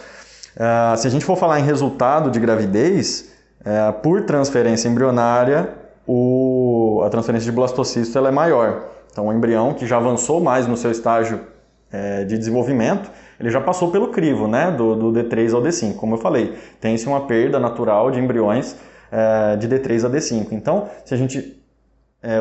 Uh, 0.55 0.95
se 0.95 1.05
a 1.05 1.09
gente 1.09 1.25
for 1.25 1.35
falar 1.35 1.59
em 1.59 1.63
resultado 1.63 2.31
de 2.31 2.39
gravidez, 2.39 3.33
uh, 3.59 3.91
por 4.01 4.21
transferência 4.21 4.87
embrionária, 4.87 5.69
o, 6.07 7.01
a 7.05 7.09
transferência 7.09 7.51
de 7.51 7.55
blastocisto 7.55 8.17
ela 8.17 8.29
é 8.29 8.31
maior. 8.31 8.85
Então, 9.11 9.27
o 9.27 9.33
embrião 9.33 9.73
que 9.73 9.85
já 9.85 9.97
avançou 9.97 10.39
mais 10.39 10.65
no 10.65 10.77
seu 10.77 10.91
estágio 10.91 11.41
uh, 11.91 12.25
de 12.25 12.37
desenvolvimento, 12.37 13.11
ele 13.39 13.49
já 13.49 13.59
passou 13.59 13.91
pelo 13.91 14.09
crivo, 14.09 14.47
né, 14.47 14.71
do, 14.71 15.11
do 15.11 15.11
D3 15.11 15.53
ao 15.53 15.61
D5. 15.61 15.95
Como 15.95 16.15
eu 16.15 16.19
falei, 16.19 16.57
tem-se 16.79 17.05
uma 17.05 17.27
perda 17.27 17.59
natural 17.59 18.09
de 18.11 18.19
embriões 18.19 18.77
eh, 19.15 19.57
de 19.57 19.67
D3 19.67 20.05
a 20.05 20.09
D5. 20.09 20.47
Então, 20.53 20.89
se 21.05 21.13
a 21.13 21.17
gente 21.17 21.62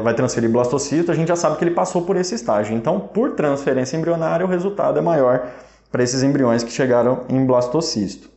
vai 0.03 0.15
transferir 0.15 0.51
blastocito, 0.51 1.11
a 1.11 1.15
gente 1.15 1.29
já 1.29 1.37
sabe 1.37 1.57
que 1.57 1.65
ele 1.65 1.75
passou 1.75 2.03
por 2.03 2.17
esse 2.17 2.35
estágio. 2.35 2.77
Então, 2.77 3.01
por 3.01 3.35
transferência 3.35 3.97
embrionária, 3.97 4.47
o 4.47 4.49
resultado 4.49 4.99
é 4.99 5.03
maior 5.03 5.51
para 5.91 6.03
esses 6.03 6.23
embriões 6.23 6.63
que 6.63 6.71
chegaram 6.71 7.27
em 7.29 7.45
blastocisto. 7.45 8.31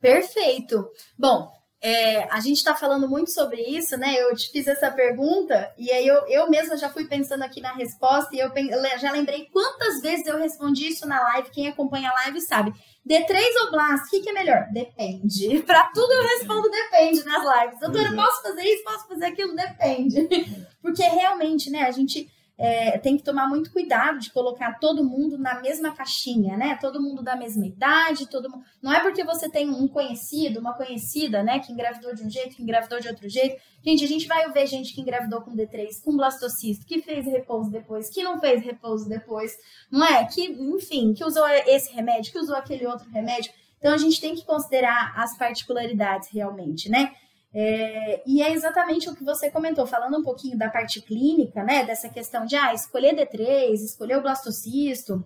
Perfeito. 0.00 0.86
Bom, 1.18 1.48
é, 1.84 2.26
a 2.32 2.40
gente 2.40 2.56
está 2.56 2.74
falando 2.74 3.06
muito 3.06 3.30
sobre 3.30 3.60
isso, 3.60 3.94
né? 3.98 4.14
Eu 4.16 4.34
te 4.34 4.50
fiz 4.50 4.66
essa 4.66 4.90
pergunta 4.90 5.70
e 5.76 5.92
aí 5.92 6.06
eu, 6.06 6.26
eu 6.28 6.48
mesma 6.48 6.78
já 6.78 6.88
fui 6.88 7.04
pensando 7.04 7.42
aqui 7.42 7.60
na 7.60 7.74
resposta 7.74 8.34
e 8.34 8.38
eu 8.38 8.50
já 8.98 9.12
lembrei 9.12 9.50
quantas 9.52 10.00
vezes 10.00 10.26
eu 10.26 10.38
respondi 10.38 10.88
isso 10.88 11.06
na 11.06 11.22
live. 11.22 11.50
Quem 11.50 11.68
acompanha 11.68 12.08
a 12.08 12.14
live 12.22 12.40
sabe. 12.40 12.72
D3 13.06 13.38
ou 13.64 13.70
blast, 13.70 14.06
o 14.06 14.10
que, 14.10 14.20
que, 14.20 14.30
é 14.30 14.32
melhor? 14.32 14.66
Depende. 14.72 15.60
Para 15.68 15.84
tudo 15.92 16.10
eu 16.10 16.22
respondo 16.22 16.70
depende 16.70 17.22
nas 17.22 17.44
lives. 17.44 17.78
Doutora, 17.78 18.08
uhum. 18.08 18.16
posso 18.16 18.40
fazer 18.40 18.62
isso? 18.62 18.82
Posso 18.82 19.06
fazer 19.06 19.26
aquilo? 19.26 19.54
Depende. 19.54 20.26
Porque 20.80 21.02
realmente, 21.02 21.68
né, 21.68 21.82
a 21.82 21.90
gente 21.90 22.32
é, 22.56 22.98
tem 22.98 23.16
que 23.16 23.22
tomar 23.22 23.48
muito 23.48 23.72
cuidado 23.72 24.18
de 24.20 24.30
colocar 24.30 24.78
todo 24.78 25.04
mundo 25.04 25.36
na 25.36 25.60
mesma 25.60 25.92
caixinha, 25.92 26.56
né? 26.56 26.78
Todo 26.80 27.02
mundo 27.02 27.22
da 27.22 27.34
mesma 27.34 27.66
idade, 27.66 28.28
todo 28.28 28.48
mundo. 28.48 28.64
Não 28.80 28.92
é 28.92 29.00
porque 29.00 29.24
você 29.24 29.50
tem 29.50 29.68
um 29.68 29.88
conhecido, 29.88 30.60
uma 30.60 30.72
conhecida, 30.74 31.42
né, 31.42 31.58
que 31.58 31.72
engravidou 31.72 32.14
de 32.14 32.22
um 32.22 32.30
jeito, 32.30 32.54
que 32.54 32.62
engravidou 32.62 33.00
de 33.00 33.08
outro 33.08 33.28
jeito. 33.28 33.60
Gente, 33.84 34.04
a 34.04 34.08
gente 34.08 34.26
vai 34.26 34.50
ver 34.52 34.66
gente 34.66 34.94
que 34.94 35.00
engravidou 35.00 35.40
com 35.40 35.54
D3, 35.54 36.02
com 36.04 36.16
blastocisto, 36.16 36.86
que 36.86 37.02
fez 37.02 37.26
repouso 37.26 37.70
depois, 37.70 38.08
que 38.08 38.22
não 38.22 38.38
fez 38.38 38.62
repouso 38.62 39.08
depois, 39.08 39.52
não 39.90 40.06
é? 40.06 40.24
Que, 40.24 40.44
enfim, 40.44 41.12
que 41.12 41.24
usou 41.24 41.46
esse 41.48 41.92
remédio, 41.92 42.32
que 42.32 42.38
usou 42.38 42.54
aquele 42.54 42.86
outro 42.86 43.10
remédio. 43.10 43.52
Então 43.78 43.92
a 43.92 43.98
gente 43.98 44.20
tem 44.20 44.34
que 44.34 44.46
considerar 44.46 45.12
as 45.16 45.36
particularidades 45.36 46.30
realmente, 46.30 46.88
né? 46.88 47.12
É, 47.56 48.20
e 48.26 48.42
é 48.42 48.52
exatamente 48.52 49.08
o 49.08 49.14
que 49.14 49.22
você 49.22 49.48
comentou, 49.48 49.86
falando 49.86 50.18
um 50.18 50.24
pouquinho 50.24 50.58
da 50.58 50.68
parte 50.68 51.00
clínica, 51.00 51.62
né? 51.62 51.84
Dessa 51.84 52.08
questão 52.08 52.44
de 52.44 52.56
ah, 52.56 52.74
escolher 52.74 53.14
D3, 53.14 53.74
escolher 53.74 54.18
o 54.18 54.22
blastocisto. 54.22 55.24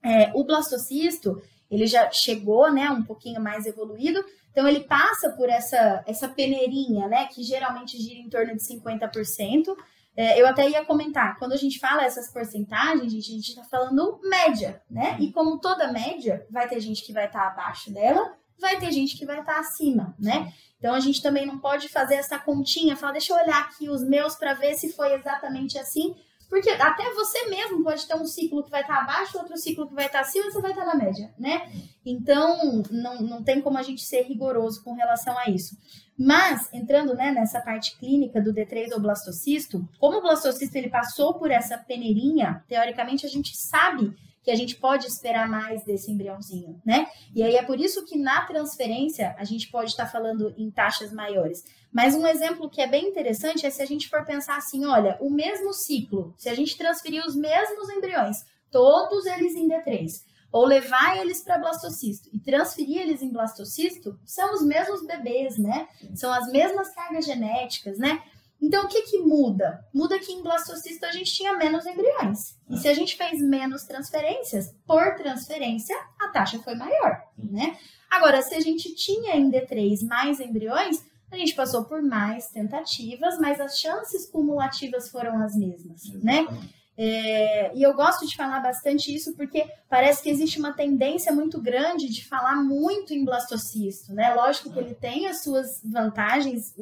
É, 0.00 0.30
o 0.34 0.44
blastocisto, 0.44 1.42
ele 1.68 1.86
já 1.86 2.10
chegou, 2.12 2.70
né, 2.70 2.90
um 2.90 3.02
pouquinho 3.02 3.40
mais 3.40 3.64
evoluído, 3.64 4.22
então 4.50 4.68
ele 4.68 4.80
passa 4.80 5.30
por 5.30 5.48
essa, 5.48 6.04
essa 6.06 6.28
peneirinha, 6.28 7.08
né, 7.08 7.26
que 7.26 7.42
geralmente 7.42 7.96
gira 7.96 8.20
em 8.20 8.28
torno 8.28 8.54
de 8.54 8.62
50%. 8.62 9.74
É, 10.16 10.40
eu 10.40 10.46
até 10.46 10.68
ia 10.68 10.84
comentar, 10.84 11.38
quando 11.38 11.54
a 11.54 11.56
gente 11.56 11.80
fala 11.80 12.04
essas 12.04 12.30
porcentagens, 12.30 13.12
a 13.12 13.18
gente 13.18 13.48
está 13.48 13.64
falando 13.64 14.20
média, 14.22 14.80
né? 14.88 15.16
E 15.18 15.32
como 15.32 15.58
toda 15.58 15.90
média, 15.90 16.46
vai 16.48 16.68
ter 16.68 16.78
gente 16.78 17.04
que 17.04 17.12
vai 17.12 17.26
estar 17.26 17.40
tá 17.40 17.48
abaixo 17.48 17.92
dela, 17.92 18.32
vai 18.58 18.78
ter 18.78 18.90
gente 18.92 19.16
que 19.16 19.26
vai 19.26 19.40
estar 19.40 19.54
tá 19.54 19.60
acima, 19.60 20.14
né? 20.18 20.52
Então 20.78 20.94
a 20.94 21.00
gente 21.00 21.22
também 21.22 21.46
não 21.46 21.58
pode 21.58 21.88
fazer 21.88 22.16
essa 22.16 22.38
continha, 22.38 22.96
falar, 22.96 23.12
deixa 23.12 23.32
eu 23.32 23.36
olhar 23.38 23.60
aqui 23.62 23.88
os 23.88 24.02
meus 24.02 24.34
para 24.34 24.54
ver 24.54 24.74
se 24.74 24.92
foi 24.92 25.14
exatamente 25.14 25.78
assim, 25.78 26.14
porque 26.48 26.68
até 26.70 27.10
você 27.14 27.48
mesmo 27.48 27.82
pode 27.82 28.06
ter 28.06 28.14
um 28.14 28.26
ciclo 28.26 28.62
que 28.62 28.70
vai 28.70 28.82
estar 28.82 28.96
tá 28.96 29.02
abaixo, 29.02 29.38
outro 29.38 29.56
ciclo 29.56 29.88
que 29.88 29.94
vai 29.94 30.06
estar 30.06 30.20
tá 30.20 30.24
acima, 30.24 30.50
você 30.50 30.60
vai 30.60 30.72
estar 30.72 30.84
tá 30.84 30.94
na 30.94 31.04
média, 31.04 31.34
né? 31.38 31.72
Então 32.04 32.82
não, 32.90 33.22
não 33.22 33.42
tem 33.42 33.60
como 33.60 33.78
a 33.78 33.82
gente 33.82 34.02
ser 34.02 34.22
rigoroso 34.22 34.84
com 34.84 34.92
relação 34.92 35.36
a 35.38 35.48
isso. 35.48 35.76
Mas 36.18 36.72
entrando 36.72 37.14
né, 37.14 37.32
nessa 37.32 37.60
parte 37.60 37.98
clínica 37.98 38.40
do 38.40 38.52
D3 38.52 38.92
ou 38.92 39.00
blastocisto, 39.00 39.88
como 39.98 40.18
o 40.18 40.22
blastocisto 40.22 40.76
ele 40.76 40.88
passou 40.88 41.34
por 41.34 41.50
essa 41.50 41.76
peneirinha, 41.76 42.62
teoricamente 42.68 43.26
a 43.26 43.28
gente 43.28 43.56
sabe 43.56 44.14
que 44.44 44.50
a 44.50 44.54
gente 44.54 44.76
pode 44.76 45.06
esperar 45.06 45.48
mais 45.48 45.82
desse 45.84 46.12
embriãozinho, 46.12 46.80
né? 46.84 47.08
E 47.34 47.42
aí 47.42 47.56
é 47.56 47.62
por 47.62 47.80
isso 47.80 48.04
que 48.04 48.18
na 48.18 48.44
transferência 48.44 49.34
a 49.38 49.44
gente 49.44 49.70
pode 49.70 49.90
estar 49.90 50.06
falando 50.06 50.54
em 50.58 50.70
taxas 50.70 51.12
maiores. 51.12 51.64
Mas 51.90 52.14
um 52.14 52.26
exemplo 52.26 52.68
que 52.68 52.82
é 52.82 52.86
bem 52.86 53.08
interessante 53.08 53.64
é 53.64 53.70
se 53.70 53.80
a 53.80 53.86
gente 53.86 54.08
for 54.08 54.24
pensar 54.26 54.58
assim, 54.58 54.84
olha, 54.84 55.16
o 55.20 55.30
mesmo 55.30 55.72
ciclo, 55.72 56.34
se 56.36 56.50
a 56.50 56.54
gente 56.54 56.76
transferir 56.76 57.24
os 57.26 57.34
mesmos 57.34 57.88
embriões, 57.88 58.44
todos 58.70 59.24
eles 59.24 59.54
em 59.54 59.66
D3, 59.66 60.22
ou 60.52 60.66
levar 60.66 61.16
eles 61.16 61.42
para 61.42 61.58
blastocisto 61.58 62.28
e 62.32 62.38
transferir 62.38 63.00
eles 63.00 63.22
em 63.22 63.32
blastocisto, 63.32 64.18
são 64.24 64.52
os 64.54 64.62
mesmos 64.62 65.04
bebês, 65.06 65.56
né? 65.56 65.88
São 66.14 66.32
as 66.32 66.46
mesmas 66.48 66.94
cargas 66.94 67.24
genéticas, 67.24 67.98
né? 67.98 68.22
Então, 68.60 68.84
o 68.84 68.88
que, 68.88 69.02
que 69.02 69.18
muda? 69.18 69.84
Muda 69.92 70.18
que 70.18 70.32
em 70.32 70.42
blastocisto 70.42 71.04
a 71.04 71.12
gente 71.12 71.32
tinha 71.32 71.54
menos 71.54 71.84
embriões. 71.84 72.56
E 72.70 72.78
se 72.78 72.88
a 72.88 72.94
gente 72.94 73.16
fez 73.16 73.40
menos 73.40 73.84
transferências, 73.84 74.74
por 74.86 75.16
transferência, 75.16 75.96
a 76.20 76.28
taxa 76.28 76.58
foi 76.60 76.74
maior, 76.74 77.22
né? 77.36 77.76
Agora, 78.10 78.40
se 78.42 78.54
a 78.54 78.60
gente 78.60 78.94
tinha 78.94 79.36
em 79.36 79.50
D3 79.50 80.06
mais 80.06 80.40
embriões, 80.40 81.04
a 81.30 81.36
gente 81.36 81.54
passou 81.54 81.84
por 81.84 82.00
mais 82.00 82.48
tentativas, 82.48 83.38
mas 83.38 83.60
as 83.60 83.78
chances 83.78 84.26
cumulativas 84.30 85.10
foram 85.10 85.42
as 85.42 85.54
mesmas, 85.56 86.02
né? 86.22 86.46
É, 86.96 87.76
e 87.76 87.82
eu 87.82 87.92
gosto 87.94 88.24
de 88.26 88.36
falar 88.36 88.60
bastante 88.60 89.12
isso 89.12 89.34
porque 89.34 89.66
parece 89.88 90.22
que 90.22 90.30
existe 90.30 90.60
uma 90.60 90.72
tendência 90.72 91.32
muito 91.32 91.60
grande 91.60 92.08
de 92.08 92.24
falar 92.24 92.54
muito 92.56 93.12
em 93.12 93.24
blastocisto, 93.24 94.12
né? 94.12 94.32
Lógico 94.34 94.72
que 94.72 94.78
ele 94.78 94.94
tem 94.94 95.26
as 95.26 95.42
suas 95.42 95.80
vantagens 95.84 96.74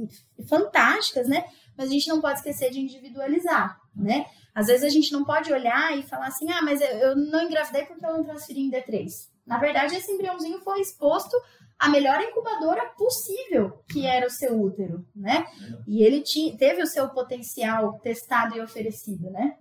fantásticas, 0.46 1.26
né? 1.26 1.44
mas 1.76 1.88
a 1.88 1.92
gente 1.92 2.08
não 2.08 2.20
pode 2.20 2.38
esquecer 2.38 2.70
de 2.70 2.80
individualizar, 2.80 3.80
né? 3.94 4.26
Às 4.54 4.66
vezes 4.66 4.84
a 4.84 4.88
gente 4.88 5.12
não 5.12 5.24
pode 5.24 5.52
olhar 5.52 5.96
e 5.96 6.02
falar 6.02 6.26
assim, 6.26 6.50
ah, 6.50 6.60
mas 6.62 6.80
eu 6.80 7.16
não 7.16 7.42
engravidei 7.42 7.86
porque 7.86 8.04
eu 8.04 8.12
não 8.12 8.24
transferi 8.24 8.60
em 8.60 8.70
D3. 8.70 9.30
Na 9.46 9.58
verdade, 9.58 9.96
esse 9.96 10.12
embriãozinho 10.12 10.60
foi 10.60 10.80
exposto 10.80 11.34
à 11.78 11.88
melhor 11.88 12.20
incubadora 12.20 12.84
possível, 12.90 13.82
que 13.88 14.06
era 14.06 14.26
o 14.26 14.30
seu 14.30 14.60
útero, 14.60 15.04
né? 15.16 15.46
E 15.86 16.02
ele 16.04 16.20
tinha, 16.20 16.56
teve 16.56 16.82
o 16.82 16.86
seu 16.86 17.08
potencial 17.08 17.98
testado 18.00 18.56
e 18.56 18.60
oferecido, 18.60 19.30
né? 19.30 19.56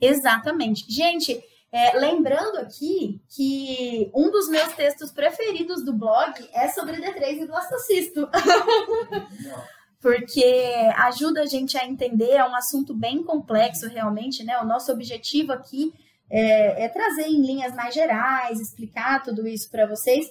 Exatamente. 0.00 0.84
Gente, 0.88 1.42
é, 1.72 1.98
lembrando 1.98 2.58
aqui 2.58 3.20
que 3.28 4.10
um 4.14 4.30
dos 4.30 4.48
meus 4.48 4.72
textos 4.74 5.12
preferidos 5.12 5.84
do 5.84 5.92
blog 5.92 6.32
é 6.52 6.68
sobre 6.68 6.96
D3 6.96 7.42
e 7.42 7.46
blastocisto. 7.46 8.28
porque 10.00 10.72
ajuda 10.96 11.42
a 11.42 11.46
gente 11.46 11.76
a 11.76 11.86
entender, 11.86 12.32
é 12.32 12.44
um 12.44 12.54
assunto 12.54 12.94
bem 12.94 13.22
complexo 13.22 13.86
realmente, 13.86 14.42
né? 14.42 14.58
O 14.58 14.64
nosso 14.64 14.90
objetivo 14.90 15.52
aqui 15.52 15.92
é, 16.30 16.84
é 16.84 16.88
trazer 16.88 17.26
em 17.26 17.42
linhas 17.42 17.74
mais 17.74 17.94
gerais, 17.94 18.58
explicar 18.58 19.22
tudo 19.22 19.46
isso 19.46 19.70
para 19.70 19.86
vocês, 19.86 20.26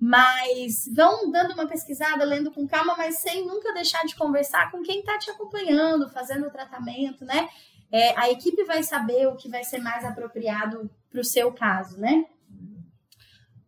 mas 0.00 0.90
vão 0.92 1.30
dando 1.30 1.54
uma 1.54 1.68
pesquisada, 1.68 2.24
lendo 2.24 2.50
com 2.50 2.66
calma, 2.66 2.96
mas 2.96 3.18
sem 3.18 3.46
nunca 3.46 3.72
deixar 3.72 4.04
de 4.04 4.16
conversar 4.16 4.72
com 4.72 4.82
quem 4.82 4.98
está 4.98 5.16
te 5.16 5.30
acompanhando, 5.30 6.10
fazendo 6.10 6.48
o 6.48 6.50
tratamento, 6.50 7.24
né? 7.24 7.48
É, 7.92 8.18
a 8.18 8.30
equipe 8.30 8.64
vai 8.64 8.82
saber 8.82 9.28
o 9.28 9.36
que 9.36 9.50
vai 9.50 9.62
ser 9.62 9.78
mais 9.78 10.04
apropriado 10.04 10.90
para 11.10 11.20
o 11.20 11.24
seu 11.24 11.52
caso, 11.52 12.00
né? 12.00 12.24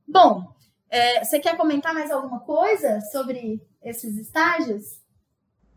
Bom, 0.09 0.55
é, 0.91 1.23
você 1.23 1.39
quer 1.39 1.57
comentar 1.57 1.93
mais 1.93 2.11
alguma 2.11 2.41
coisa 2.41 3.01
sobre 3.13 3.61
esses 3.83 4.17
estágios? 4.17 5.05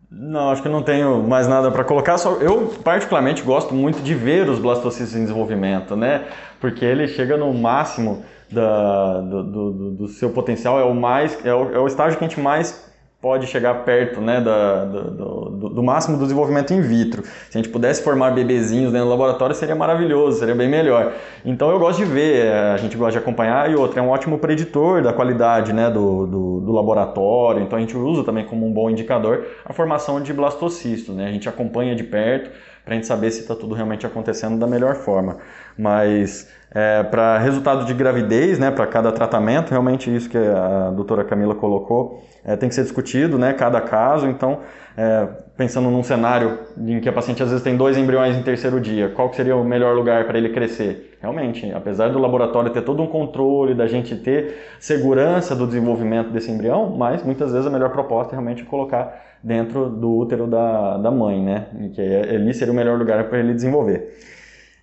Não, 0.10 0.52
acho 0.52 0.64
que 0.64 0.70
não 0.70 0.82
tenho 0.82 1.22
mais 1.22 1.48
nada 1.48 1.70
para 1.70 1.84
colocar. 1.84 2.18
Só 2.18 2.36
eu 2.36 2.70
particularmente 2.84 3.42
gosto 3.42 3.74
muito 3.74 4.02
de 4.02 4.16
ver 4.16 4.48
os 4.48 4.60
blastocistos 4.60 5.18
em 5.18 5.24
desenvolvimento, 5.24 5.96
né? 5.98 6.30
Porque 6.62 6.86
ele 6.86 7.08
chega 7.08 7.36
no 7.36 7.54
máximo 7.54 8.24
da, 8.50 9.20
do, 9.20 9.44
do, 9.44 9.92
do, 9.92 10.08
seu 10.08 10.30
potencial. 10.30 10.80
É 10.80 10.86
o 10.86 10.96
mais, 10.96 11.46
é 11.46 11.54
o, 11.54 11.76
é 11.76 11.80
o 11.80 11.88
estágio 11.88 12.18
que 12.18 12.24
a 12.24 12.28
gente 12.28 12.40
mais 12.40 12.87
pode 13.20 13.48
chegar 13.48 13.74
perto 13.84 14.22
né, 14.22 14.40
da, 14.40 14.86
do, 14.86 15.50
do, 15.50 15.70
do, 15.70 15.84
máximo 15.84 16.18
do 16.18 16.24
desenvolvimento 16.24 16.72
in 16.72 16.82
vitro. 16.82 17.24
Se 17.24 17.58
a 17.58 17.62
gente 17.62 17.70
pudesse 17.70 18.04
formar 18.04 18.32
bebezinhos 18.32 18.92
dentro 18.92 19.08
do 19.08 19.12
laboratório, 19.12 19.56
seria 19.56 19.76
maravilhoso, 19.76 20.40
seria 20.40 20.54
bem 20.54 20.70
melhor. 20.70 21.14
Então 21.44 21.72
eu 21.72 21.80
gosto 21.80 21.98
de 21.98 22.06
ver, 22.06 22.46
é, 22.46 22.72
a 22.74 22.78
gente 22.78 22.96
gosta 22.96 23.14
de 23.14 23.18
acompanhar, 23.18 23.72
e 23.72 23.76
outra, 23.76 24.00
é 24.00 24.04
um 24.04 24.10
ótimo 24.10 24.38
preditor 24.38 25.02
da 25.02 25.12
qualidade 25.12 25.74
né, 25.74 25.90
do, 25.90 26.28
do, 26.28 26.60
do 26.62 26.72
laboratório, 26.72 27.64
então 27.64 27.78
a 27.78 27.82
gente 27.82 27.98
usa 27.98 28.24
também 28.24 28.46
como 28.46 28.68
um 28.68 28.72
bom 28.72 28.90
indicador 28.90 29.48
a 29.66 29.74
formação 29.74 30.22
de 30.22 30.32
blastocistos. 30.32 31.16
Né? 31.16 31.28
A 31.28 31.32
gente 31.32 31.50
acompanha 31.50 31.96
de 31.96 32.04
perto 32.04 32.52
para 32.86 32.94
a 32.94 32.96
gente 32.96 33.08
saber 33.08 33.32
se 33.32 33.42
está 33.42 33.56
tudo 33.56 33.74
realmente 33.74 34.06
acontecendo 34.06 34.58
da 34.58 34.68
melhor 34.68 34.96
forma. 34.96 35.38
Mas 35.78 36.48
é, 36.78 37.02
para 37.02 37.40
resultado 37.40 37.86
de 37.86 37.94
gravidez, 37.96 38.60
né, 38.60 38.70
para 38.70 38.86
cada 38.86 39.12
tratamento, 39.12 39.72
realmente 39.72 40.16
isso 40.16 40.30
que 40.30 40.38
a 40.38 40.92
doutora 40.92 41.24
Camila 41.24 41.56
colocou, 41.56 42.24
é, 42.46 42.56
tem 42.56 42.70
que 42.70 42.76
ser 42.76 42.84
discutido, 42.84 43.40
né, 43.40 43.52
cada 43.52 43.82
caso. 43.82 44.28
Então, 44.28 44.60
é, 44.96 45.28
pensando 45.58 45.90
num 45.90 46.04
cenário 46.04 46.60
em 46.78 47.00
que 47.00 47.10
a 47.10 47.12
paciente 47.12 47.42
às 47.42 47.50
vezes 47.50 47.64
tem 47.64 47.76
dois 47.76 47.98
embriões 47.98 48.38
em 48.38 48.44
terceiro 48.44 48.80
dia, 48.80 49.10
qual 49.10 49.34
seria 49.34 49.56
o 49.56 49.64
melhor 49.64 49.96
lugar 49.96 50.26
para 50.26 50.38
ele 50.38 50.50
crescer? 50.50 51.18
Realmente, 51.20 51.72
apesar 51.74 52.12
do 52.12 52.20
laboratório 52.20 52.70
ter 52.70 52.84
todo 52.84 53.02
um 53.02 53.08
controle, 53.08 53.74
da 53.74 53.88
gente 53.88 54.16
ter 54.16 54.60
segurança 54.80 55.56
do 55.56 55.66
desenvolvimento 55.66 56.30
desse 56.30 56.52
embrião, 56.52 56.96
mas 56.96 57.24
muitas 57.24 57.54
vezes 57.54 57.66
a 57.66 57.72
melhor 57.72 57.90
proposta 57.90 58.34
é 58.34 58.36
realmente 58.36 58.64
colocar 58.64 59.26
dentro 59.42 59.90
do 59.90 60.16
útero 60.16 60.46
da, 60.46 60.98
da 60.98 61.10
mãe, 61.10 61.42
né, 61.42 61.66
que 61.96 62.02
ali 62.02 62.54
seria 62.54 62.72
o 62.72 62.76
melhor 62.76 63.00
lugar 63.00 63.24
para 63.24 63.40
ele 63.40 63.56
desenvolver. 63.56 64.14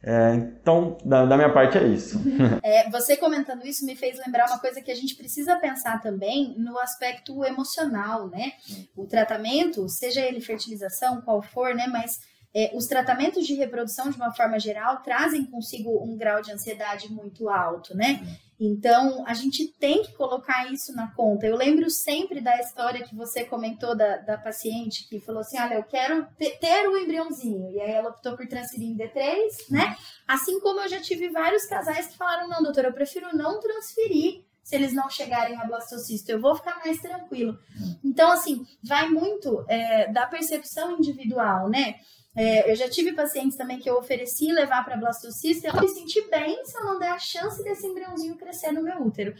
É, 0.07 0.35
então, 0.35 0.99
da, 1.03 1.25
da, 1.25 1.35
minha 1.35 1.51
parte 1.51 1.79
é 1.79 1.87
isso. 1.87 2.21
É, 2.63 2.91
você 2.91 3.17
comentando 3.17 3.67
isso 3.67 3.87
me 3.87 3.97
fez 3.97 4.19
lembrar 4.19 4.47
uma 4.49 4.59
coisa 4.59 4.81
que 4.83 4.91
a 4.91 4.95
gente 4.95 5.15
precisa 5.15 5.57
pensar 5.57 6.01
também 6.01 6.55
no 6.59 6.79
aspecto 6.79 7.45
emocional, 7.45 8.29
né? 8.29 8.53
O 8.95 9.07
tratamento, 9.07 9.89
seja 9.89 10.21
ele 10.21 10.41
fertilização, 10.41 11.23
qual 11.23 11.41
for, 11.41 11.75
né? 11.75 11.87
Mas 11.87 12.21
é, 12.55 12.71
os 12.75 12.87
tratamentos 12.87 13.47
de 13.47 13.55
reprodução, 13.55 14.11
de 14.11 14.17
uma 14.17 14.33
forma 14.33 14.59
geral, 14.59 14.99
trazem 15.03 15.45
consigo 15.45 15.91
um 16.05 16.17
grau 16.17 16.43
de 16.43 16.53
ansiedade 16.53 17.11
muito 17.11 17.49
alto, 17.49 17.97
né? 17.97 18.21
Então, 18.59 19.25
a 19.27 19.35
gente 19.35 19.67
tem 19.67 20.03
que 20.03 20.13
colocar 20.13 20.73
isso 20.73 20.95
na 20.95 21.11
conta. 21.13 21.47
Eu 21.47 21.57
lembro 21.57 21.91
sempre 21.91 22.41
da 22.41 22.59
história 22.61 23.05
que 23.05 23.15
você 23.15 23.45
comentou 23.45 23.97
da, 23.97 24.19
da 24.19 24.39
paciente 24.39 25.09
que 25.09 25.21
falou 25.21 25.41
assim: 25.41 25.59
olha, 25.59 25.75
eu 25.75 25.83
quero 25.83 26.27
ter, 26.39 26.89
o 26.89 26.97
embriãozinho. 26.97 27.71
E 27.73 27.81
aí 27.81 27.91
ela 27.91 28.11
optou 28.11 28.37
por 28.37 28.47
transferir 28.47 28.89
em 28.89 28.97
D3, 28.97 29.71
né? 29.71 29.97
Assim 30.27 30.61
como 30.61 30.81
eu 30.81 30.89
já 30.89 31.01
tive 31.01 31.29
vários 31.31 31.67
casais 31.67 32.07
que 32.07 32.17
falaram: 32.17 32.49
não, 32.49 32.63
doutora, 32.63 32.89
eu 32.89 32.95
prefiro 32.95 33.37
não 33.37 33.61
transferir 33.61 34.45
se 34.63 34.75
eles 34.75 34.95
não 34.95 35.11
chegarem 35.11 35.61
a 35.61 35.67
blastocisto, 35.67 36.33
eu 36.33 36.41
vou 36.41 36.55
ficar 36.55 36.79
mais 36.79 36.99
tranquilo. 36.99 37.59
Então, 38.03 38.33
assim, 38.33 38.67
vai 38.83 39.11
muito 39.11 39.63
é, 39.69 40.11
da 40.11 40.27
percepção 40.27 40.93
individual, 40.93 41.69
né? 41.69 41.97
É, 42.37 42.71
eu 42.71 42.75
já 42.75 42.89
tive 42.89 43.13
pacientes 43.13 43.57
também 43.57 43.79
que 43.79 43.89
eu 43.89 43.97
ofereci 43.97 44.51
levar 44.53 44.85
para 44.85 44.97
blastocista 44.97 45.69
e 45.69 45.71
eu 45.71 45.81
me 45.81 45.89
senti 45.89 46.21
bem 46.29 46.65
se 46.65 46.77
eu 46.77 46.85
não 46.85 46.99
der 46.99 47.11
a 47.11 47.19
chance 47.19 47.63
desse 47.63 47.87
embriãozinho 47.87 48.37
crescer 48.37 48.73
no 48.73 48.83
meu 48.83 49.01
útero. 49.03 49.35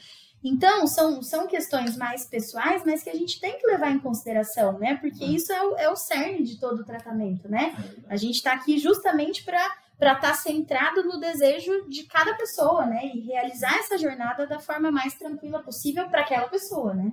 Então, 0.45 0.87
são, 0.87 1.23
são 1.23 1.47
questões 1.47 1.97
mais 1.97 2.27
pessoais, 2.27 2.83
mas 2.85 3.03
que 3.03 3.09
a 3.09 3.15
gente 3.15 3.41
tem 3.41 3.59
que 3.59 3.67
levar 3.67 3.91
em 3.91 3.99
consideração, 3.99 4.79
né? 4.79 4.97
Porque 4.97 5.25
isso 5.25 5.51
é 5.51 5.63
o, 5.63 5.77
é 5.77 5.89
o 5.89 5.97
cerne 5.97 6.45
de 6.45 6.61
todo 6.61 6.81
o 6.81 6.85
tratamento, 6.85 7.49
né? 7.49 7.75
A 8.09 8.17
gente 8.17 8.37
está 8.37 8.53
aqui 8.53 8.79
justamente 8.79 9.43
para 9.43 9.67
estar 9.99 10.21
tá 10.21 10.35
centrado 10.35 11.03
no 11.03 11.19
desejo 11.19 11.89
de 11.89 12.05
cada 12.05 12.35
pessoa, 12.35 12.85
né? 12.85 13.11
E 13.15 13.21
realizar 13.21 13.75
essa 13.79 13.97
jornada 13.97 14.47
da 14.47 14.61
forma 14.61 14.91
mais 14.93 15.15
tranquila 15.15 15.63
possível 15.63 16.11
para 16.11 16.21
aquela 16.21 16.47
pessoa, 16.47 16.93
né? 16.93 17.11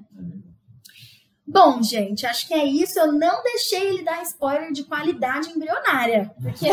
Bom, 1.51 1.83
gente, 1.83 2.25
acho 2.25 2.47
que 2.47 2.53
é 2.53 2.63
isso. 2.63 2.97
Eu 2.97 3.11
não 3.11 3.43
deixei 3.43 3.89
ele 3.89 4.03
dar 4.03 4.21
spoiler 4.23 4.71
de 4.71 4.85
qualidade 4.85 5.49
embrionária, 5.49 6.31
porque, 6.41 6.69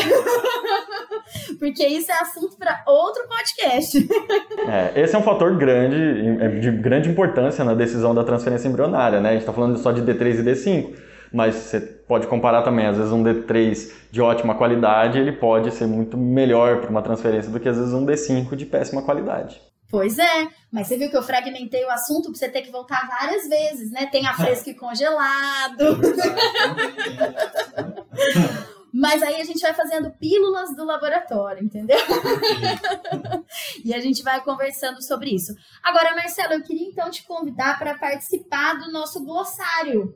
porque 1.58 1.84
isso 1.84 2.12
é 2.12 2.20
assunto 2.20 2.56
para 2.56 2.84
outro 2.86 3.24
podcast. 3.26 4.08
É, 4.68 5.02
esse 5.02 5.16
é 5.16 5.18
um 5.18 5.22
fator 5.22 5.56
grande, 5.56 6.60
de 6.60 6.70
grande 6.70 7.08
importância 7.08 7.64
na 7.64 7.74
decisão 7.74 8.14
da 8.14 8.22
transferência 8.22 8.68
embrionária, 8.68 9.20
né? 9.20 9.30
A 9.30 9.32
gente 9.32 9.40
está 9.40 9.52
falando 9.52 9.76
só 9.78 9.90
de 9.90 10.00
D3 10.00 10.38
e 10.38 10.42
D5, 10.44 10.94
mas 11.32 11.56
você 11.56 11.80
pode 11.80 12.28
comparar 12.28 12.62
também, 12.62 12.86
às 12.86 12.96
vezes 12.96 13.10
um 13.10 13.24
D3 13.24 13.90
de 14.12 14.20
ótima 14.20 14.54
qualidade, 14.54 15.18
ele 15.18 15.32
pode 15.32 15.72
ser 15.72 15.88
muito 15.88 16.16
melhor 16.16 16.80
para 16.80 16.90
uma 16.90 17.02
transferência 17.02 17.50
do 17.50 17.58
que 17.58 17.68
às 17.68 17.76
vezes 17.76 17.92
um 17.92 18.06
D5 18.06 18.54
de 18.54 18.64
péssima 18.64 19.02
qualidade. 19.02 19.60
Pois 19.90 20.18
é, 20.18 20.48
mas 20.70 20.86
você 20.86 20.98
viu 20.98 21.08
que 21.08 21.16
eu 21.16 21.22
fragmentei 21.22 21.84
o 21.84 21.90
assunto 21.90 22.30
para 22.30 22.38
você 22.38 22.48
ter 22.48 22.62
que 22.62 22.70
voltar 22.70 23.08
várias 23.08 23.48
vezes, 23.48 23.90
né? 23.90 24.06
Tem 24.06 24.26
a 24.26 24.34
fresco 24.34 24.68
e 24.68 24.74
congelado. 24.74 25.98
Mas 28.92 29.22
aí 29.22 29.40
a 29.40 29.44
gente 29.44 29.60
vai 29.60 29.74
fazendo 29.74 30.10
pílulas 30.12 30.74
do 30.74 30.84
laboratório, 30.84 31.62
entendeu? 31.62 31.98
e 33.84 33.94
a 33.94 34.00
gente 34.00 34.22
vai 34.22 34.42
conversando 34.42 35.02
sobre 35.02 35.34
isso. 35.34 35.54
Agora, 35.82 36.14
Marcelo, 36.14 36.54
eu 36.54 36.62
queria 36.62 36.88
então 36.88 37.10
te 37.10 37.22
convidar 37.24 37.78
para 37.78 37.98
participar 37.98 38.78
do 38.78 38.90
nosso 38.90 39.24
glossário. 39.24 40.14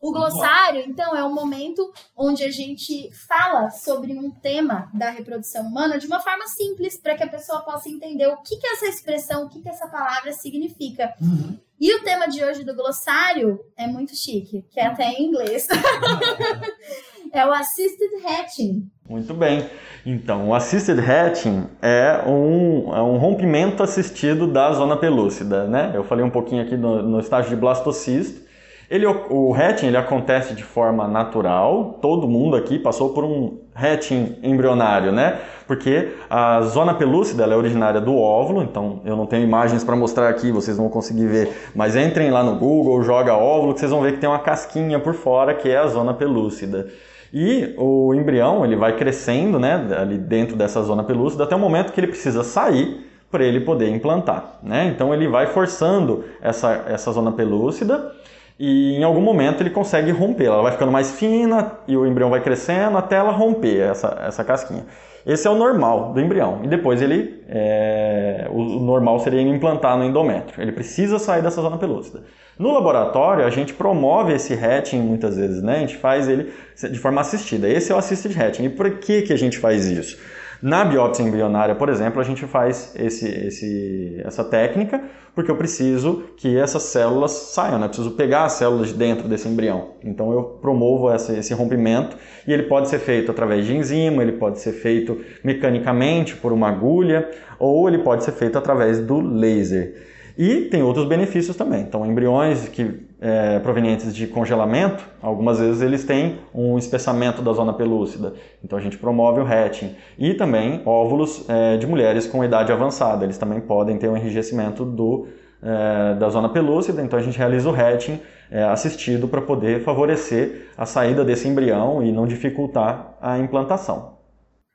O 0.00 0.12
glossário, 0.12 0.82
então, 0.86 1.16
é 1.16 1.24
um 1.24 1.34
momento 1.34 1.92
onde 2.16 2.44
a 2.44 2.50
gente 2.50 3.10
fala 3.26 3.70
sobre 3.70 4.12
um 4.12 4.30
tema 4.30 4.90
da 4.92 5.10
reprodução 5.10 5.66
humana 5.66 5.98
de 5.98 6.06
uma 6.06 6.20
forma 6.20 6.46
simples, 6.46 6.98
para 6.98 7.16
que 7.16 7.24
a 7.24 7.28
pessoa 7.28 7.60
possa 7.60 7.88
entender 7.88 8.26
o 8.26 8.36
que, 8.38 8.56
que 8.56 8.66
essa 8.66 8.86
expressão, 8.86 9.44
o 9.44 9.48
que, 9.48 9.62
que 9.62 9.68
essa 9.68 9.88
palavra 9.88 10.32
significa. 10.32 11.14
Uhum. 11.20 11.58
E 11.78 11.94
o 11.94 12.02
tema 12.02 12.26
de 12.26 12.42
hoje 12.42 12.64
do 12.64 12.74
glossário 12.74 13.60
é 13.76 13.86
muito 13.86 14.16
chique, 14.16 14.64
que 14.70 14.80
é 14.80 14.86
até 14.86 15.04
em 15.10 15.26
inglês. 15.26 15.66
é 17.32 17.46
o 17.46 17.52
Assisted 17.52 18.24
Hatching. 18.24 18.90
Muito 19.08 19.34
bem. 19.34 19.68
Então, 20.04 20.48
o 20.48 20.54
Assisted 20.54 20.98
Hatching 20.98 21.68
é 21.82 22.22
um, 22.26 22.94
é 22.94 23.02
um 23.02 23.18
rompimento 23.18 23.82
assistido 23.82 24.46
da 24.46 24.72
zona 24.72 24.96
pelúcida, 24.96 25.66
né? 25.66 25.92
Eu 25.94 26.02
falei 26.02 26.24
um 26.24 26.30
pouquinho 26.30 26.62
aqui 26.62 26.76
no, 26.76 27.02
no 27.02 27.20
estágio 27.20 27.50
de 27.50 27.56
blastocisto, 27.56 28.45
ele, 28.88 29.04
o 29.06 29.52
hatching 29.52 29.86
ele 29.86 29.96
acontece 29.96 30.54
de 30.54 30.62
forma 30.62 31.08
natural, 31.08 31.98
todo 32.00 32.28
mundo 32.28 32.56
aqui 32.56 32.78
passou 32.78 33.10
por 33.10 33.24
um 33.24 33.58
hatching 33.74 34.38
embrionário, 34.42 35.10
né? 35.10 35.40
Porque 35.66 36.12
a 36.30 36.60
zona 36.62 36.94
pelúcida 36.94 37.44
é 37.44 37.56
originária 37.56 38.00
do 38.00 38.16
óvulo, 38.16 38.62
então 38.62 39.00
eu 39.04 39.16
não 39.16 39.26
tenho 39.26 39.42
imagens 39.42 39.82
para 39.82 39.96
mostrar 39.96 40.28
aqui, 40.28 40.52
vocês 40.52 40.76
vão 40.76 40.88
conseguir 40.88 41.26
ver, 41.26 41.70
mas 41.74 41.96
entrem 41.96 42.30
lá 42.30 42.44
no 42.44 42.54
Google, 42.54 43.02
joga 43.02 43.36
óvulo, 43.36 43.74
que 43.74 43.80
vocês 43.80 43.90
vão 43.90 44.02
ver 44.02 44.12
que 44.12 44.18
tem 44.18 44.28
uma 44.28 44.38
casquinha 44.38 45.00
por 45.00 45.14
fora 45.14 45.52
que 45.52 45.68
é 45.68 45.78
a 45.78 45.86
zona 45.88 46.14
pelúcida. 46.14 46.86
E 47.32 47.74
o 47.76 48.14
embrião 48.14 48.64
ele 48.64 48.76
vai 48.76 48.96
crescendo, 48.96 49.58
né, 49.58 49.84
ali 49.98 50.16
dentro 50.16 50.56
dessa 50.56 50.80
zona 50.82 51.02
pelúcida 51.02 51.42
até 51.42 51.56
o 51.56 51.58
momento 51.58 51.92
que 51.92 51.98
ele 51.98 52.06
precisa 52.06 52.44
sair 52.44 53.04
para 53.32 53.44
ele 53.44 53.60
poder 53.60 53.88
implantar, 53.90 54.60
né? 54.62 54.86
Então 54.86 55.12
ele 55.12 55.26
vai 55.26 55.48
forçando 55.48 56.24
essa, 56.40 56.84
essa 56.86 57.10
zona 57.10 57.32
pelúcida 57.32 58.12
e 58.58 58.96
em 58.96 59.04
algum 59.04 59.20
momento 59.20 59.62
ele 59.62 59.70
consegue 59.70 60.10
romper. 60.10 60.46
Ela 60.46 60.62
vai 60.62 60.72
ficando 60.72 60.90
mais 60.90 61.12
fina 61.12 61.72
e 61.86 61.96
o 61.96 62.06
embrião 62.06 62.30
vai 62.30 62.40
crescendo 62.40 62.96
até 62.96 63.16
ela 63.16 63.30
romper 63.30 63.80
essa, 63.80 64.18
essa 64.26 64.42
casquinha. 64.42 64.84
Esse 65.26 65.46
é 65.48 65.50
o 65.50 65.56
normal 65.56 66.12
do 66.12 66.20
embrião. 66.20 66.60
E 66.62 66.68
depois 66.68 67.02
ele, 67.02 67.42
é, 67.48 68.46
o 68.48 68.62
normal 68.80 69.18
seria 69.18 69.42
implantar 69.42 69.98
no 69.98 70.04
endométrio. 70.04 70.62
Ele 70.62 70.70
precisa 70.70 71.18
sair 71.18 71.42
dessa 71.42 71.60
zona 71.60 71.76
pelúcida. 71.76 72.22
No 72.56 72.72
laboratório, 72.72 73.44
a 73.44 73.50
gente 73.50 73.74
promove 73.74 74.32
esse 74.32 74.54
hatching 74.54 75.00
muitas 75.00 75.36
vezes, 75.36 75.62
né? 75.62 75.76
A 75.76 75.80
gente 75.80 75.96
faz 75.96 76.28
ele 76.28 76.52
de 76.80 76.98
forma 76.98 77.20
assistida. 77.20 77.68
Esse 77.68 77.90
é 77.90 77.94
o 77.94 77.98
assisted 77.98 78.40
hatching. 78.40 78.64
E 78.64 78.68
por 78.68 78.88
que, 78.98 79.22
que 79.22 79.32
a 79.32 79.36
gente 79.36 79.58
faz 79.58 79.86
isso? 79.86 80.16
Na 80.62 80.84
biópsia 80.84 81.22
embrionária, 81.22 81.74
por 81.74 81.88
exemplo, 81.88 82.20
a 82.20 82.24
gente 82.24 82.46
faz 82.46 82.94
esse, 82.96 83.28
esse, 83.28 84.20
essa 84.24 84.42
técnica 84.42 85.02
porque 85.36 85.50
eu 85.50 85.56
preciso 85.56 86.24
que 86.38 86.56
essas 86.56 86.84
células 86.84 87.30
saiam, 87.30 87.78
né? 87.78 87.84
Eu 87.84 87.88
preciso 87.90 88.12
pegar 88.12 88.44
as 88.44 88.52
células 88.52 88.88
de 88.88 88.94
dentro 88.94 89.28
desse 89.28 89.46
embrião. 89.46 89.90
Então 90.02 90.32
eu 90.32 90.42
promovo 90.42 91.14
esse, 91.14 91.38
esse 91.38 91.52
rompimento 91.52 92.16
e 92.48 92.52
ele 92.54 92.62
pode 92.62 92.88
ser 92.88 92.98
feito 92.98 93.30
através 93.30 93.66
de 93.66 93.76
enzima, 93.76 94.22
ele 94.22 94.32
pode 94.32 94.58
ser 94.60 94.72
feito 94.72 95.20
mecanicamente 95.44 96.34
por 96.34 96.52
uma 96.52 96.70
agulha 96.70 97.30
ou 97.58 97.86
ele 97.86 97.98
pode 97.98 98.24
ser 98.24 98.32
feito 98.32 98.56
através 98.56 98.98
do 98.98 99.20
laser. 99.20 100.06
E 100.38 100.62
tem 100.62 100.82
outros 100.82 101.06
benefícios 101.06 101.54
também. 101.54 101.82
Então, 101.82 102.04
embriões 102.04 102.68
que 102.68 103.06
é, 103.20 103.58
provenientes 103.60 104.14
de 104.14 104.26
congelamento, 104.26 105.02
algumas 105.22 105.58
vezes 105.58 105.80
eles 105.80 106.04
têm 106.04 106.38
um 106.54 106.76
espessamento 106.76 107.40
da 107.40 107.52
zona 107.52 107.72
pelúcida. 107.72 108.34
Então, 108.62 108.78
a 108.78 108.82
gente 108.82 108.98
promove 108.98 109.40
o 109.40 109.46
hatching. 109.46 109.94
E 110.18 110.34
também 110.34 110.82
óvulos 110.84 111.48
é, 111.48 111.76
de 111.76 111.86
mulheres 111.86 112.26
com 112.26 112.44
idade 112.44 112.72
avançada. 112.72 113.24
Eles 113.24 113.38
também 113.38 113.60
podem 113.60 113.98
ter 113.98 114.08
um 114.08 114.16
enrijecimento 114.16 114.84
do, 114.84 115.28
é, 115.62 116.14
da 116.14 116.28
zona 116.28 116.48
pelúcida. 116.48 117.02
Então, 117.02 117.18
a 117.18 117.22
gente 117.22 117.38
realiza 117.38 117.70
o 117.70 117.74
hatching 117.74 118.20
é, 118.50 118.62
assistido 118.64 119.26
para 119.26 119.40
poder 119.40 119.82
favorecer 119.82 120.70
a 120.76 120.84
saída 120.84 121.24
desse 121.24 121.48
embrião 121.48 122.02
e 122.02 122.12
não 122.12 122.26
dificultar 122.26 123.16
a 123.20 123.38
implantação. 123.38 124.18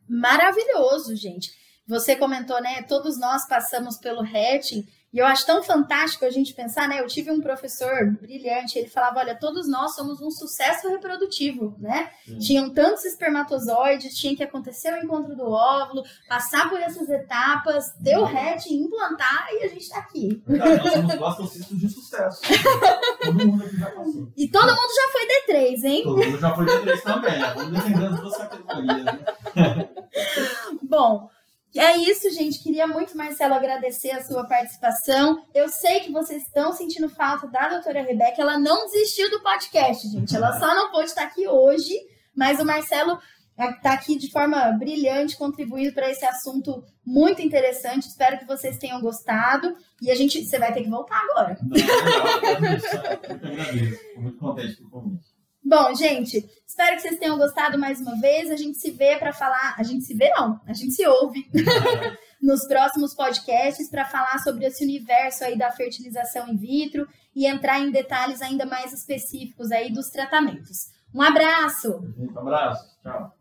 Maravilhoso, 0.10 1.16
gente. 1.16 1.52
Você 1.88 2.16
comentou, 2.16 2.62
né? 2.62 2.84
Todos 2.88 3.20
nós 3.20 3.48
passamos 3.48 3.98
pelo 3.98 4.22
hatching 4.22 4.84
e 5.14 5.20
eu 5.20 5.26
acho 5.26 5.46
tão 5.46 5.62
fantástico 5.62 6.24
a 6.24 6.30
gente 6.30 6.54
pensar, 6.54 6.88
né? 6.88 7.02
Eu 7.02 7.08
tive 7.08 7.30
um 7.32 7.42
professor 7.42 8.12
brilhante, 8.22 8.80
ele 8.80 8.88
falava: 8.88 9.20
olha, 9.20 9.36
todos 9.36 9.68
nós 9.68 9.94
somos 9.94 10.22
um 10.22 10.32
sucesso 10.32 10.88
reprodutivo, 10.88 11.76
né? 11.80 12.10
Sim. 12.26 12.38
Tinham 12.40 12.70
tantos 12.70 13.04
espermatozoides, 13.04 14.16
tinha 14.16 14.36
que 14.36 14.44
acontecer 14.44 14.94
o 14.94 15.04
encontro 15.04 15.36
do 15.36 15.50
óvulo, 15.50 16.04
passar 16.30 16.70
por 16.70 16.80
essas 16.80 17.10
etapas, 17.10 17.92
ter 18.02 18.18
o 18.18 18.26
hatch, 18.26 18.68
implantar 18.68 19.48
e 19.52 19.66
a 19.66 19.68
gente 19.68 19.90
tá 19.90 20.00
aqui. 20.00 20.42
Verdade, 20.48 20.84
nós 20.84 20.94
somos 20.94 21.16
blastocistas 21.16 21.78
de 21.78 21.90
sucesso. 21.90 22.42
todo 23.22 23.48
mundo 23.48 23.66
aqui 23.66 23.78
já 23.78 23.92
passou. 23.92 24.32
E 24.38 24.48
todo 24.48 24.68
mundo 24.68 24.96
já 24.96 25.12
foi 25.12 25.28
D3, 25.28 25.84
hein? 25.84 26.04
Todo 26.04 26.26
mundo 26.26 26.40
já 26.40 26.56
foi 26.56 26.66
D3 26.66 27.02
também. 27.02 27.40
Né? 27.40 27.54
Vamos 27.54 27.72
defendendo 27.74 28.22
duas 28.22 28.38
categorias. 28.38 29.04
Né? 29.06 29.90
Bom. 30.84 31.30
É 31.76 31.98
isso, 31.98 32.30
gente. 32.32 32.62
Queria 32.62 32.86
muito, 32.86 33.16
Marcelo, 33.16 33.54
agradecer 33.54 34.12
a 34.12 34.24
sua 34.24 34.46
participação. 34.46 35.46
Eu 35.54 35.70
sei 35.70 36.02
que 36.02 36.12
vocês 36.12 36.44
estão 36.44 36.74
sentindo 36.74 37.10
falta 37.10 37.48
da 37.48 37.70
doutora 37.70 38.02
Rebeca. 38.02 38.42
Ela 38.42 38.60
não 38.60 38.86
desistiu 38.88 39.30
do 39.30 39.42
podcast, 39.42 40.08
gente. 40.10 40.36
Ela 40.36 40.60
só 40.60 40.76
não 40.76 40.92
pôde 40.92 41.06
estar 41.06 41.24
aqui 41.24 41.48
hoje, 41.48 41.94
mas 42.36 42.60
o 42.60 42.66
Marcelo 42.66 43.18
está 43.58 43.94
aqui 43.94 44.18
de 44.18 44.30
forma 44.32 44.72
brilhante, 44.74 45.38
contribuindo 45.38 45.94
para 45.94 46.10
esse 46.10 46.26
assunto 46.26 46.84
muito 47.06 47.42
interessante. 47.42 48.08
Espero 48.08 48.40
que 48.40 48.46
vocês 48.46 48.78
tenham 48.78 49.00
gostado. 49.00 49.76
E 50.02 50.12
a 50.12 50.16
gente, 50.16 50.44
você 50.44 50.60
vai 50.60 50.74
ter 50.74 50.84
que 50.84 50.90
voltar 50.90 51.22
agora. 51.30 51.58
Não, 51.62 51.78
não, 51.78 52.06
não, 52.06 52.28
eu 52.28 52.38
agradeço. 52.38 52.86
Estou 53.96 54.22
muito 54.24 54.38
contente 54.38 54.76
com 54.78 54.88
o 54.88 54.90
convite. 54.90 55.31
Bom, 55.64 55.94
gente, 55.96 56.50
espero 56.68 56.96
que 56.96 57.02
vocês 57.04 57.20
tenham 57.20 57.38
gostado 57.38 57.78
mais 57.78 58.02
uma 58.02 58.20
vez. 58.20 58.50
A 58.50 58.56
gente 58.56 58.78
se 58.80 58.92
vê 58.92 59.18
para 59.18 59.32
falar. 59.32 59.76
A 59.78 59.84
gente 59.84 60.04
se 60.04 60.14
vê, 60.16 60.30
não, 60.32 60.60
a 60.66 60.74
gente 60.74 60.94
se 60.94 61.06
ouve 61.06 61.50
nos 62.42 62.66
próximos 62.68 63.14
podcasts 63.14 63.90
para 63.90 64.06
falar 64.06 64.40
sobre 64.40 64.66
esse 64.66 64.84
universo 64.84 65.44
aí 65.44 65.58
da 65.58 65.72
fertilização 65.72 66.50
in 66.50 66.58
vitro 66.58 67.08
e 67.36 67.46
entrar 67.46 67.80
em 67.80 67.92
detalhes 67.92 68.42
ainda 68.42 68.66
mais 68.66 68.92
específicos 68.92 69.72
aí 69.72 69.92
dos 69.94 70.10
tratamentos. 70.10 70.90
Um 71.14 71.22
abraço! 71.22 72.02
Um 72.18 72.40
abraço, 72.40 72.98
tchau. 73.02 73.41